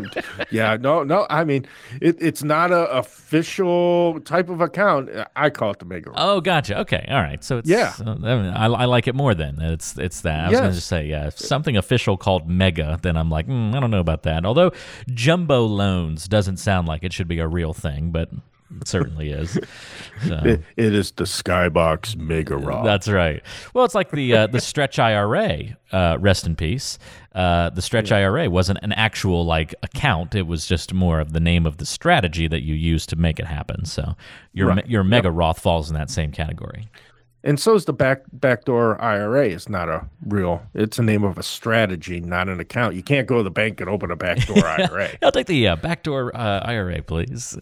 yeah, 0.51 0.77
no, 0.79 1.01
no. 1.01 1.25
I 1.31 1.43
mean, 1.43 1.65
it, 1.99 2.17
it's 2.21 2.43
not 2.43 2.71
a 2.71 2.87
official 2.91 4.19
type 4.25 4.49
of 4.49 4.61
account. 4.61 5.09
I 5.35 5.49
call 5.49 5.71
it 5.71 5.79
the 5.79 5.85
Mega 5.85 6.11
Roth. 6.11 6.19
Oh, 6.19 6.39
gotcha. 6.39 6.81
Okay, 6.81 7.07
all 7.09 7.21
right. 7.23 7.43
So 7.43 7.57
it's 7.57 7.67
yeah, 7.67 7.95
uh, 8.05 8.53
I, 8.55 8.67
I, 8.67 8.85
like 8.85 9.07
it 9.07 9.15
more 9.15 9.33
then. 9.33 9.59
It's 9.59 9.97
it's 9.97 10.21
that. 10.21 10.41
I 10.41 10.49
was 10.49 10.51
yes. 10.51 10.61
going 10.61 10.73
to 10.73 10.81
say 10.81 11.05
yeah, 11.07 11.29
something 11.29 11.75
official 11.75 12.15
called 12.15 12.47
Mega. 12.47 12.99
Then 13.01 13.17
I'm 13.17 13.31
like, 13.31 13.47
mm, 13.47 13.73
I 13.73 13.79
don't 13.79 13.89
know 13.89 14.01
about 14.01 14.21
that. 14.23 14.45
Although 14.45 14.71
jumbo 15.11 15.65
loans 15.65 16.27
doesn't 16.27 16.57
sound 16.57 16.87
like 16.87 17.03
it 17.03 17.11
should 17.11 17.27
be 17.27 17.39
a 17.39 17.47
real 17.47 17.73
thing, 17.73 18.11
but 18.11 18.29
it 18.81 18.87
certainly 18.87 19.31
is. 19.31 19.59
So. 20.25 20.41
It, 20.47 20.63
it 20.77 20.93
is 20.93 21.11
the 21.11 21.25
Skybox 21.25 22.15
Mega 22.15 22.57
Roth. 22.57 22.85
That's 22.85 23.07
right. 23.07 23.43
Well, 23.73 23.85
it's 23.85 23.95
like 23.95 24.11
the 24.11 24.33
uh, 24.33 24.47
the 24.47 24.61
Stretch 24.61 24.97
IRA. 24.97 25.77
Uh, 25.91 26.17
rest 26.19 26.45
in 26.45 26.55
peace. 26.55 26.99
Uh, 27.33 27.69
the 27.69 27.81
Stretch 27.81 28.11
yeah. 28.11 28.17
IRA 28.17 28.49
wasn't 28.49 28.79
an 28.81 28.93
actual 28.93 29.45
like 29.45 29.75
account. 29.83 30.35
It 30.35 30.47
was 30.47 30.65
just 30.65 30.93
more 30.93 31.19
of 31.19 31.33
the 31.33 31.39
name 31.39 31.65
of 31.65 31.77
the 31.77 31.85
strategy 31.85 32.47
that 32.47 32.61
you 32.61 32.73
use 32.75 33.05
to 33.07 33.15
make 33.15 33.39
it 33.39 33.45
happen. 33.45 33.85
So 33.85 34.15
your 34.53 34.69
right. 34.69 34.87
your 34.87 35.03
Mega 35.03 35.27
yep. 35.27 35.35
Roth 35.35 35.59
falls 35.59 35.89
in 35.89 35.95
that 35.95 36.09
same 36.09 36.31
category 36.31 36.87
and 37.43 37.59
so 37.59 37.75
is 37.75 37.85
the 37.85 37.93
back 37.93 38.23
backdoor 38.33 38.99
IRA. 39.01 39.49
It's 39.49 39.69
not 39.69 39.89
a 39.89 40.07
real. 40.25 40.61
It's 40.73 40.99
a 40.99 41.03
name 41.03 41.23
of 41.23 41.37
a 41.37 41.43
strategy, 41.43 42.19
not 42.19 42.49
an 42.49 42.59
account. 42.59 42.95
You 42.95 43.03
can't 43.03 43.27
go 43.27 43.37
to 43.37 43.43
the 43.43 43.51
bank 43.51 43.79
and 43.79 43.89
open 43.89 44.11
a 44.11 44.15
backdoor 44.15 44.65
IRA. 44.65 45.09
I'll 45.21 45.31
take 45.31 45.47
the 45.47 45.67
uh, 45.67 45.75
backdoor 45.75 46.35
uh, 46.35 46.61
IRA, 46.65 47.01
please. 47.03 47.57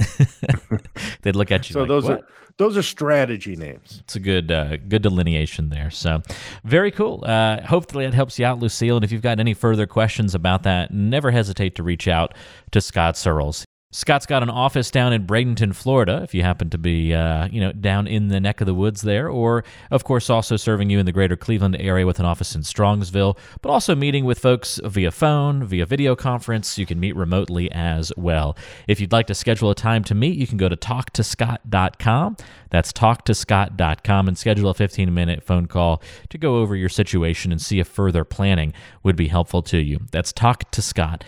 They'd 1.21 1.35
look 1.35 1.51
at 1.51 1.69
you. 1.69 1.73
So 1.73 1.81
like, 1.81 1.87
those 1.89 2.03
what? 2.05 2.21
are 2.21 2.27
those 2.57 2.77
are 2.77 2.83
strategy 2.83 3.57
names. 3.57 3.99
It's 4.03 4.15
a 4.15 4.19
good 4.19 4.51
uh, 4.51 4.77
good 4.77 5.01
delineation 5.01 5.69
there. 5.69 5.91
So 5.91 6.21
very 6.63 6.91
cool. 6.91 7.23
Uh, 7.25 7.61
hopefully 7.61 8.05
that 8.05 8.13
helps 8.13 8.39
you 8.39 8.45
out, 8.45 8.59
Lucille. 8.59 8.95
And 8.95 9.03
if 9.03 9.11
you've 9.11 9.21
got 9.21 9.39
any 9.39 9.53
further 9.53 9.85
questions 9.85 10.33
about 10.33 10.63
that, 10.63 10.91
never 10.91 11.31
hesitate 11.31 11.75
to 11.75 11.83
reach 11.83 12.07
out 12.07 12.33
to 12.71 12.79
Scott 12.79 13.17
Searles. 13.17 13.65
Scott's 13.95 14.25
got 14.25 14.43
an 14.43 14.49
office 14.49 14.91
down 14.91 15.13
in 15.13 15.25
Bradenton, 15.25 15.73
Florida, 15.73 16.19
if 16.21 16.33
you 16.33 16.41
happen 16.41 16.69
to 16.69 16.77
be, 16.77 17.13
uh, 17.13 17.47
you 17.47 17.61
know, 17.61 17.71
down 17.71 18.07
in 18.07 18.27
the 18.27 18.41
neck 18.41 18.59
of 18.59 18.67
the 18.67 18.73
woods 18.73 19.03
there, 19.03 19.29
or 19.29 19.63
of 19.89 20.03
course 20.03 20.29
also 20.29 20.57
serving 20.57 20.89
you 20.89 20.99
in 20.99 21.05
the 21.05 21.13
greater 21.13 21.37
Cleveland 21.37 21.77
area 21.79 22.05
with 22.05 22.19
an 22.19 22.25
office 22.25 22.55
in 22.55 22.61
Strongsville, 22.61 23.37
but 23.61 23.69
also 23.69 23.95
meeting 23.95 24.25
with 24.25 24.37
folks 24.37 24.81
via 24.83 25.11
phone, 25.11 25.63
via 25.63 25.85
video 25.85 26.13
conference. 26.13 26.77
You 26.77 26.85
can 26.85 26.99
meet 26.99 27.15
remotely 27.15 27.71
as 27.71 28.11
well. 28.17 28.57
If 28.85 28.99
you'd 28.99 29.13
like 29.13 29.27
to 29.27 29.33
schedule 29.33 29.71
a 29.71 29.75
time 29.75 30.03
to 30.03 30.13
meet, 30.13 30.35
you 30.35 30.45
can 30.45 30.57
go 30.57 30.67
to 30.67 30.75
talktoscott.com. 30.75 32.35
That's 32.75 32.91
talktoscott.com 32.91 34.27
and 34.27 34.37
schedule 34.37 34.69
a 34.69 34.73
15 34.73 35.13
minute 35.13 35.41
phone 35.41 35.65
call 35.65 36.03
to 36.29 36.37
go 36.37 36.57
over 36.57 36.75
your 36.75 36.89
situation 36.89 37.53
and 37.53 37.61
see 37.61 37.79
if 37.79 37.87
further 37.87 38.25
planning 38.25 38.73
would 39.01 39.15
be 39.15 39.29
helpful 39.29 39.61
to 39.63 39.77
you. 39.77 40.01
That's 40.11 40.33
talktoscott.com 40.33 41.21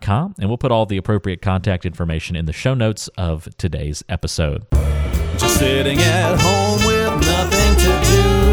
com, 0.00 0.34
and 0.38 0.48
we'll 0.48 0.58
put 0.58 0.70
all 0.70 0.86
the 0.86 0.96
appropriate 0.96 1.42
contact 1.42 1.84
information 1.84 2.36
in 2.36 2.44
the 2.46 2.52
show 2.52 2.74
notes 2.74 3.08
of 3.18 3.48
today's 3.58 4.04
episode. 4.08 4.64
Just 5.38 5.58
sitting 5.58 5.98
at 5.98 6.38
home 6.40 6.78
with 6.86 7.10
nothing 7.26 7.76
to 7.76 7.88
do. 8.06 8.46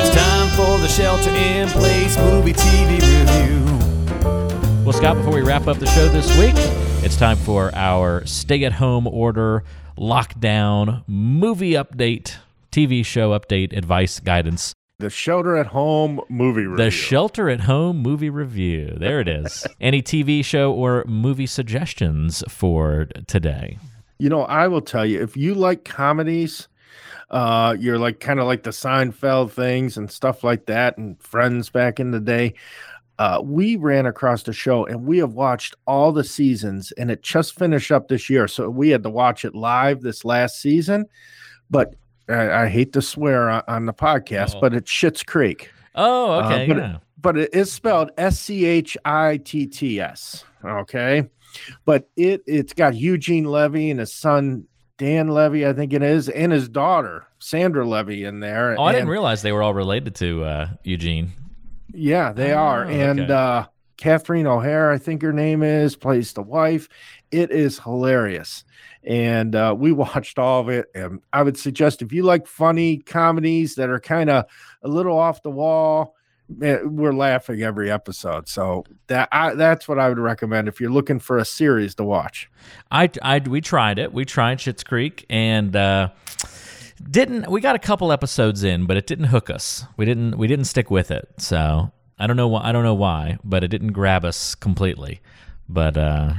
It's 0.00 0.14
time 0.14 0.48
for 0.56 0.78
the 0.78 0.88
Shelter 0.88 1.30
in 1.30 1.68
Place 1.68 2.16
movie 2.16 2.54
TV 2.54 3.00
review. 3.00 3.64
Well, 4.84 4.94
Scott, 4.94 5.16
before 5.18 5.34
we 5.34 5.42
wrap 5.42 5.66
up 5.66 5.78
the 5.78 5.86
show 5.86 6.08
this 6.08 6.28
week, 6.38 6.56
it's 7.08 7.16
time 7.16 7.38
for 7.38 7.74
our 7.74 8.22
stay 8.26 8.64
at 8.64 8.72
home 8.72 9.06
order, 9.06 9.64
lockdown, 9.96 11.02
movie 11.06 11.72
update, 11.72 12.36
TV 12.70 13.02
show 13.02 13.30
update, 13.30 13.74
advice, 13.74 14.20
guidance 14.20 14.74
the 14.98 15.08
Shelter 15.08 15.56
at 15.56 15.68
Home 15.68 16.20
movie 16.28 16.66
review. 16.66 16.84
The 16.84 16.90
Shelter 16.90 17.48
at 17.48 17.60
Home 17.60 17.96
movie 17.96 18.28
review. 18.28 18.94
There 18.94 19.20
it 19.20 19.28
is. 19.28 19.66
Any 19.80 20.02
TV 20.02 20.44
show 20.44 20.70
or 20.70 21.02
movie 21.06 21.46
suggestions 21.46 22.44
for 22.46 23.06
today? 23.26 23.78
You 24.18 24.28
know, 24.28 24.42
I 24.42 24.68
will 24.68 24.82
tell 24.82 25.06
you 25.06 25.22
if 25.22 25.34
you 25.34 25.54
like 25.54 25.86
comedies, 25.86 26.68
uh, 27.30 27.74
you're 27.80 27.98
like 27.98 28.20
kind 28.20 28.38
of 28.38 28.44
like 28.44 28.64
the 28.64 28.70
Seinfeld 28.70 29.52
things 29.52 29.96
and 29.96 30.10
stuff 30.10 30.44
like 30.44 30.66
that, 30.66 30.98
and 30.98 31.18
Friends 31.22 31.70
back 31.70 32.00
in 32.00 32.10
the 32.10 32.20
day. 32.20 32.52
Uh, 33.18 33.40
we 33.42 33.76
ran 33.76 34.06
across 34.06 34.44
the 34.44 34.52
show 34.52 34.86
and 34.86 35.04
we 35.04 35.18
have 35.18 35.32
watched 35.32 35.74
all 35.86 36.12
the 36.12 36.22
seasons, 36.22 36.92
and 36.92 37.10
it 37.10 37.22
just 37.22 37.58
finished 37.58 37.90
up 37.90 38.08
this 38.08 38.30
year. 38.30 38.46
So 38.46 38.70
we 38.70 38.90
had 38.90 39.02
to 39.02 39.10
watch 39.10 39.44
it 39.44 39.54
live 39.54 40.02
this 40.02 40.24
last 40.24 40.60
season. 40.60 41.06
But 41.68 41.96
I, 42.28 42.64
I 42.64 42.68
hate 42.68 42.92
to 42.92 43.02
swear 43.02 43.50
on, 43.50 43.62
on 43.66 43.86
the 43.86 43.92
podcast, 43.92 44.54
Uh-oh. 44.54 44.60
but 44.60 44.74
it's 44.74 44.90
Schitt's 44.90 45.22
Creek. 45.22 45.70
Oh, 45.94 46.32
uh, 46.32 46.46
okay. 46.46 46.64
Uh, 46.64 46.68
but, 46.68 46.76
yeah. 46.76 46.94
it, 46.94 47.00
but 47.20 47.36
it 47.36 47.54
is 47.54 47.72
spelled 47.72 48.10
S 48.18 48.38
C 48.38 48.64
H 48.64 48.96
I 49.04 49.38
T 49.38 49.66
T 49.66 50.00
S. 50.00 50.44
Okay. 50.64 51.28
But 51.84 52.08
it 52.16 52.42
it's 52.46 52.72
got 52.72 52.94
Eugene 52.94 53.44
Levy 53.44 53.90
and 53.90 53.98
his 53.98 54.12
son 54.12 54.66
Dan 54.98 55.28
Levy, 55.28 55.66
I 55.66 55.72
think 55.72 55.92
it 55.92 56.02
is, 56.02 56.28
and 56.28 56.52
his 56.52 56.68
daughter 56.68 57.26
Sandra 57.38 57.88
Levy 57.88 58.24
in 58.24 58.40
there. 58.40 58.76
Oh, 58.78 58.84
I 58.84 58.92
didn't 58.92 59.08
realize 59.08 59.42
they 59.42 59.52
were 59.52 59.62
all 59.62 59.74
related 59.74 60.14
to 60.16 60.44
uh, 60.44 60.68
Eugene. 60.84 61.32
Yeah, 61.92 62.32
they 62.32 62.52
oh, 62.52 62.58
are. 62.58 62.84
And 62.84 63.20
okay. 63.20 63.32
uh, 63.32 63.64
Catherine 63.96 64.46
O'Hara, 64.46 64.94
I 64.94 64.98
think 64.98 65.22
her 65.22 65.32
name 65.32 65.62
is, 65.62 65.96
plays 65.96 66.32
the 66.32 66.42
wife. 66.42 66.88
It 67.30 67.50
is 67.50 67.78
hilarious 67.78 68.64
and 69.08 69.54
uh, 69.54 69.74
we 69.76 69.90
watched 69.92 70.38
all 70.38 70.60
of 70.60 70.68
it. 70.68 70.86
And 70.94 71.20
I 71.32 71.42
would 71.42 71.56
suggest 71.56 72.02
if 72.02 72.12
you 72.12 72.22
like 72.22 72.46
funny 72.46 72.98
comedies 72.98 73.74
that 73.76 73.88
are 73.88 74.00
kind 74.00 74.30
of 74.30 74.44
a 74.82 74.88
little 74.88 75.18
off 75.18 75.42
the 75.42 75.50
wall, 75.50 76.14
eh, 76.62 76.78
we're 76.84 77.12
laughing 77.12 77.62
every 77.62 77.90
episode. 77.90 78.48
So 78.48 78.84
that 79.08 79.28
I, 79.32 79.54
that's 79.54 79.88
what 79.88 79.98
I 79.98 80.08
would 80.08 80.18
recommend 80.18 80.68
if 80.68 80.80
you're 80.80 80.90
looking 80.90 81.18
for 81.18 81.38
a 81.38 81.44
series 81.44 81.94
to 81.96 82.04
watch. 82.04 82.50
I, 82.90 83.10
I 83.22 83.38
we 83.40 83.60
tried 83.60 83.98
it. 83.98 84.12
We 84.12 84.24
tried 84.24 84.58
Schitt's 84.58 84.84
Creek 84.84 85.26
and. 85.28 85.74
Uh, 85.74 86.10
didn't 87.10 87.50
we 87.50 87.60
got 87.60 87.76
a 87.76 87.78
couple 87.78 88.12
episodes 88.12 88.64
in 88.64 88.86
but 88.86 88.96
it 88.96 89.06
didn't 89.06 89.26
hook 89.26 89.50
us. 89.50 89.84
We 89.96 90.04
didn't 90.04 90.36
we 90.38 90.46
didn't 90.46 90.66
stick 90.66 90.90
with 90.90 91.10
it. 91.10 91.28
So 91.38 91.92
i 92.20 92.26
don't 92.26 92.36
know 92.36 92.48
why 92.48 92.62
i 92.64 92.72
don't 92.72 92.82
know 92.82 92.94
why 92.94 93.38
but 93.44 93.62
it 93.62 93.68
didn't 93.68 93.92
grab 93.92 94.24
us 94.24 94.54
completely. 94.54 95.20
But 95.68 95.96
uh 95.96 96.34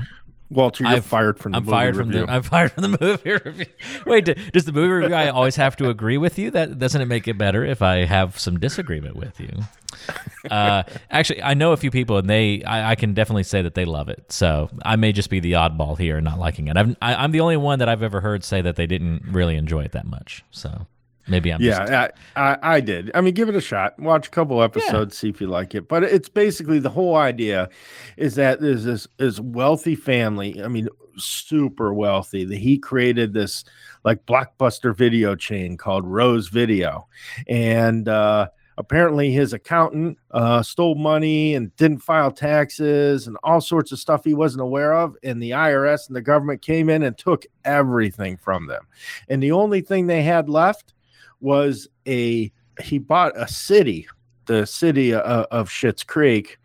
Walter, 0.49 0.83
you're 0.83 0.93
I've, 0.93 1.05
fired 1.05 1.37
from 1.37 1.51
the 1.51 1.57
I'm 1.57 1.63
movie 1.63 1.71
fired 1.71 1.95
review. 1.95 2.13
from 2.13 2.25
the 2.25 2.33
I'm 2.33 2.43
fired 2.43 2.71
from 2.71 2.91
the 2.91 2.97
movie 3.01 3.31
review. 3.31 3.65
Wait, 4.05 4.25
does 4.51 4.65
the 4.65 4.71
movie 4.71 4.89
review 4.89 5.09
guy 5.09 5.29
always 5.29 5.55
have 5.57 5.75
to 5.77 5.89
agree 5.89 6.17
with 6.17 6.39
you? 6.39 6.49
That 6.51 6.79
doesn't 6.79 6.99
it 6.99 7.05
make 7.05 7.27
it 7.27 7.37
better 7.37 7.63
if 7.63 7.81
I 7.81 8.05
have 8.05 8.39
some 8.39 8.59
disagreement 8.59 9.15
with 9.15 9.39
you? 9.39 9.49
Uh, 10.49 10.83
actually, 11.11 11.43
I 11.43 11.53
know 11.53 11.71
a 11.71 11.77
few 11.77 11.91
people, 11.91 12.17
and 12.17 12.29
they 12.29 12.63
I, 12.63 12.91
I, 12.91 12.95
can 12.95 13.13
definitely 13.13 13.43
say 13.43 13.61
that 13.61 13.75
they 13.75 13.85
love 13.85 14.07
it. 14.09 14.31
So 14.31 14.69
I 14.83 14.95
may 14.95 15.11
just 15.11 15.29
be 15.29 15.39
the 15.39 15.53
oddball 15.53 15.97
here, 15.97 16.21
not 16.21 16.39
liking 16.39 16.67
it. 16.67 16.77
I've, 16.77 16.95
I, 17.01 17.15
I'm 17.15 17.31
the 17.31 17.41
only 17.41 17.57
one 17.57 17.79
that 17.79 17.89
I've 17.89 18.03
ever 18.03 18.21
heard 18.21 18.43
say 18.43 18.61
that 18.61 18.75
they 18.75 18.87
didn't 18.87 19.23
really 19.29 19.55
enjoy 19.55 19.83
it 19.83 19.91
that 19.91 20.05
much. 20.05 20.43
So 20.51 20.87
Maybe 21.29 21.51
I'm. 21.51 21.61
Yeah, 21.61 21.85
just... 21.85 22.13
I, 22.35 22.51
I, 22.51 22.57
I 22.75 22.79
did. 22.81 23.11
I 23.13 23.21
mean, 23.21 23.33
give 23.33 23.49
it 23.49 23.55
a 23.55 23.61
shot. 23.61 23.97
Watch 23.99 24.27
a 24.27 24.29
couple 24.29 24.61
episodes, 24.61 25.15
yeah. 25.15 25.19
see 25.19 25.29
if 25.29 25.39
you 25.39 25.47
like 25.47 25.75
it. 25.75 25.87
But 25.87 26.03
it's 26.03 26.29
basically 26.29 26.79
the 26.79 26.89
whole 26.89 27.15
idea 27.15 27.69
is 28.17 28.35
that 28.35 28.61
there's 28.61 28.83
this 28.83 29.07
this 29.17 29.39
wealthy 29.39 29.95
family. 29.95 30.61
I 30.63 30.67
mean, 30.67 30.87
super 31.17 31.93
wealthy. 31.93 32.45
That 32.45 32.57
he 32.57 32.77
created 32.77 33.33
this 33.33 33.63
like 34.03 34.25
blockbuster 34.25 34.95
video 34.95 35.35
chain 35.35 35.77
called 35.77 36.05
Rose 36.05 36.49
Video, 36.49 37.07
and 37.47 38.07
uh, 38.07 38.49
apparently 38.79 39.31
his 39.31 39.51
accountant 39.51 40.17
uh, 40.31 40.63
stole 40.63 40.95
money 40.95 41.53
and 41.53 41.75
didn't 41.75 41.99
file 41.99 42.31
taxes 42.31 43.27
and 43.27 43.37
all 43.43 43.59
sorts 43.59 43.91
of 43.91 43.99
stuff 43.99 44.23
he 44.23 44.33
wasn't 44.33 44.61
aware 44.61 44.93
of. 44.93 45.15
And 45.21 45.43
the 45.43 45.51
IRS 45.51 46.07
and 46.07 46.15
the 46.15 46.21
government 46.21 46.61
came 46.61 46.89
in 46.89 47.03
and 47.03 47.15
took 47.17 47.45
everything 47.65 48.37
from 48.37 48.67
them. 48.67 48.87
And 49.27 49.43
the 49.43 49.51
only 49.51 49.81
thing 49.81 50.07
they 50.07 50.23
had 50.23 50.49
left 50.49 50.93
was 51.39 51.87
a 52.07 52.51
he 52.81 52.97
bought 52.97 53.33
a 53.35 53.47
city, 53.47 54.07
the 54.45 54.65
city 54.65 55.13
of, 55.13 55.21
uh, 55.21 55.47
of 55.51 55.69
Schitt's 55.69 56.03
Creek, 56.03 56.57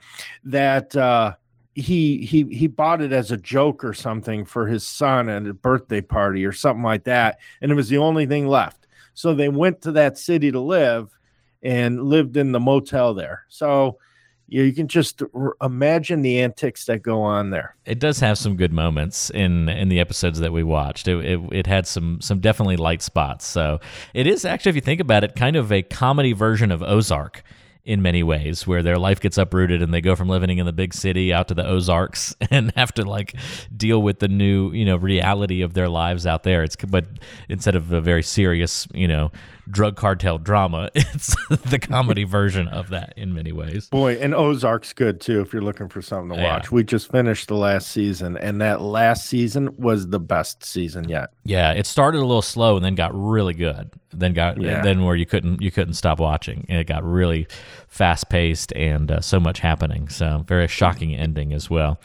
that 0.44 0.94
uh, 0.96 1.34
he 1.74 2.24
he 2.24 2.44
he 2.44 2.66
bought 2.66 3.02
it 3.02 3.12
as 3.12 3.30
a 3.30 3.36
joke 3.36 3.84
or 3.84 3.94
something 3.94 4.44
for 4.44 4.66
his 4.66 4.86
son 4.86 5.28
at 5.28 5.46
a 5.46 5.54
birthday 5.54 6.00
party 6.00 6.44
or 6.44 6.52
something 6.52 6.84
like 6.84 7.04
that, 7.04 7.38
and 7.60 7.70
it 7.72 7.74
was 7.74 7.88
the 7.88 7.98
only 7.98 8.26
thing 8.26 8.46
left. 8.46 8.86
So 9.14 9.34
they 9.34 9.48
went 9.48 9.82
to 9.82 9.92
that 9.92 10.18
city 10.18 10.50
to 10.50 10.60
live 10.60 11.16
and 11.62 12.02
lived 12.02 12.36
in 12.36 12.52
the 12.52 12.60
motel 12.60 13.14
there. 13.14 13.44
So 13.48 13.98
you 14.46 14.72
can 14.72 14.88
just 14.88 15.22
imagine 15.62 16.22
the 16.22 16.40
antics 16.40 16.84
that 16.86 17.02
go 17.02 17.22
on 17.22 17.50
there. 17.50 17.76
It 17.86 17.98
does 17.98 18.20
have 18.20 18.38
some 18.38 18.56
good 18.56 18.72
moments 18.72 19.30
in 19.30 19.68
in 19.68 19.88
the 19.88 20.00
episodes 20.00 20.40
that 20.40 20.52
we 20.52 20.62
watched. 20.62 21.08
It, 21.08 21.24
it, 21.24 21.40
it 21.52 21.66
had 21.66 21.86
some 21.86 22.20
some 22.20 22.40
definitely 22.40 22.76
light 22.76 23.02
spots. 23.02 23.46
So 23.46 23.80
it 24.12 24.26
is 24.26 24.44
actually, 24.44 24.70
if 24.70 24.76
you 24.76 24.82
think 24.82 25.00
about 25.00 25.24
it, 25.24 25.34
kind 25.34 25.56
of 25.56 25.72
a 25.72 25.82
comedy 25.82 26.32
version 26.32 26.70
of 26.70 26.82
Ozark 26.82 27.42
in 27.84 28.00
many 28.00 28.22
ways 28.22 28.66
where 28.66 28.82
their 28.82 28.98
life 28.98 29.20
gets 29.20 29.36
uprooted 29.36 29.82
and 29.82 29.92
they 29.92 30.00
go 30.00 30.16
from 30.16 30.26
living 30.28 30.56
in 30.56 30.64
the 30.64 30.72
big 30.72 30.94
city 30.94 31.34
out 31.34 31.48
to 31.48 31.54
the 31.54 31.66
Ozarks 31.66 32.34
and 32.50 32.72
have 32.76 32.92
to 32.94 33.04
like 33.04 33.34
deal 33.76 34.00
with 34.00 34.20
the 34.20 34.28
new, 34.28 34.72
you 34.72 34.84
know, 34.84 34.96
reality 34.96 35.60
of 35.60 35.74
their 35.74 35.88
lives 35.88 36.26
out 36.26 36.44
there. 36.44 36.62
It's 36.62 36.76
but 36.76 37.06
instead 37.48 37.76
of 37.76 37.92
a 37.92 38.00
very 38.00 38.22
serious, 38.22 38.88
you 38.94 39.06
know, 39.06 39.32
drug 39.68 39.96
cartel 39.96 40.38
drama, 40.38 40.90
it's 40.94 41.34
the 41.48 41.78
comedy 41.78 42.24
version 42.24 42.68
of 42.68 42.90
that 42.90 43.14
in 43.16 43.34
many 43.34 43.52
ways. 43.52 43.88
Boy, 43.88 44.14
and 44.18 44.34
Ozark's 44.34 44.92
good 44.92 45.20
too 45.20 45.40
if 45.40 45.52
you're 45.52 45.62
looking 45.62 45.88
for 45.88 46.02
something 46.02 46.36
to 46.36 46.42
yeah. 46.42 46.54
watch. 46.54 46.70
We 46.70 46.84
just 46.84 47.10
finished 47.10 47.48
the 47.48 47.56
last 47.56 47.88
season 47.88 48.36
and 48.36 48.60
that 48.60 48.80
last 48.80 49.26
season 49.26 49.74
was 49.76 50.08
the 50.08 50.20
best 50.20 50.64
season 50.64 51.08
yet. 51.08 51.30
Yeah, 51.44 51.72
it 51.72 51.86
started 51.86 52.18
a 52.18 52.26
little 52.26 52.42
slow 52.42 52.76
and 52.76 52.84
then 52.84 52.94
got 52.94 53.12
really 53.14 53.54
good 53.54 53.90
then 54.20 54.32
got 54.32 54.60
yeah. 54.60 54.82
then 54.82 55.04
where 55.04 55.16
you 55.16 55.26
couldn't 55.26 55.60
you 55.60 55.70
couldn't 55.70 55.94
stop 55.94 56.18
watching 56.18 56.64
and 56.68 56.78
it 56.78 56.86
got 56.86 57.04
really 57.04 57.46
fast 57.88 58.28
paced 58.28 58.72
and 58.72 59.10
uh, 59.10 59.20
so 59.20 59.38
much 59.38 59.60
happening 59.60 60.08
so 60.08 60.44
very 60.46 60.66
shocking 60.66 61.14
ending 61.14 61.52
as 61.52 61.70
well 61.70 62.00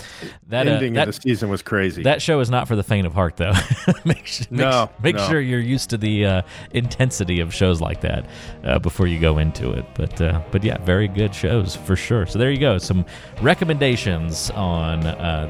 that 0.48 0.67
uh, 0.67 0.72
ending 0.72 0.98
uh, 0.98 1.02
that, 1.02 1.10
of 1.10 1.15
the 1.15 1.22
season 1.22 1.50
was 1.50 1.62
crazy 1.62 2.04
that 2.04 2.22
show 2.22 2.39
is 2.39 2.50
not 2.50 2.67
for 2.67 2.76
the 2.76 2.84
faint 2.84 3.08
of 3.08 3.13
heart 3.13 3.38
though 3.38 3.54
make, 4.06 4.26
sure, 4.26 4.48
no, 4.50 4.89
make, 5.02 5.15
no. 5.15 5.28
sure 5.28 5.39
you're 5.39 5.60
used 5.60 5.89
to 5.89 5.98
the 5.98 6.26
uh, 6.26 6.41
intensity 6.72 7.39
of 7.39 7.49
shows 7.54 7.82
like 7.82 8.02
that 8.02 8.26
uh, 8.64 8.80
before 8.80 9.08
you 9.08 9.20
go 9.20 9.38
into 9.38 9.72
it 9.72 9.86
but 9.96 10.22
uh, 10.22 10.42
but 10.52 10.64
yeah 10.64 10.78
very 10.80 11.08
good 11.08 11.34
shows 11.34 11.76
for 11.76 11.96
sure 11.96 12.26
so 12.26 12.40
there 12.40 12.52
you 12.52 12.60
go 12.60 12.78
some 12.78 13.06
recommendations 13.42 14.52
on 14.52 15.02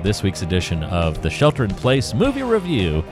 this 0.03 0.23
week's 0.23 0.41
edition 0.41 0.83
of 0.83 1.21
the 1.21 1.29
shelter 1.29 1.63
in 1.63 1.71
place 1.71 2.13
movie 2.13 2.43
review 2.43 3.03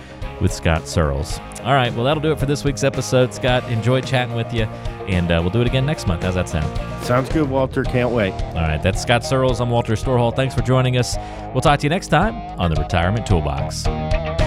with 0.41 0.53
Scott 0.53 0.87
Searles. 0.87 1.39
All 1.63 1.73
right, 1.73 1.93
well, 1.93 2.03
that'll 2.03 2.21
do 2.21 2.31
it 2.31 2.39
for 2.39 2.45
this 2.45 2.63
week's 2.63 2.83
episode. 2.83 3.33
Scott, 3.33 3.69
enjoy 3.69 4.01
chatting 4.01 4.35
with 4.35 4.53
you, 4.53 4.63
and 5.07 5.31
uh, 5.31 5.39
we'll 5.41 5.49
do 5.49 5.61
it 5.61 5.67
again 5.67 5.85
next 5.85 6.07
month. 6.07 6.23
How's 6.23 6.35
that 6.35 6.49
sound? 6.49 6.65
Sounds 7.03 7.29
good, 7.29 7.49
Walter. 7.49 7.83
Can't 7.83 8.11
wait. 8.11 8.31
All 8.31 8.53
right, 8.55 8.81
that's 8.81 9.01
Scott 9.01 9.25
Searles. 9.25 9.59
I'm 9.59 9.69
Walter 9.69 9.93
Storholt. 9.93 10.35
Thanks 10.35 10.53
for 10.55 10.61
joining 10.61 10.97
us. 10.97 11.17
We'll 11.53 11.61
talk 11.61 11.79
to 11.79 11.83
you 11.83 11.89
next 11.89 12.07
time 12.07 12.35
on 12.59 12.73
the 12.73 12.81
Retirement 12.81 13.25
Toolbox. 13.25 14.46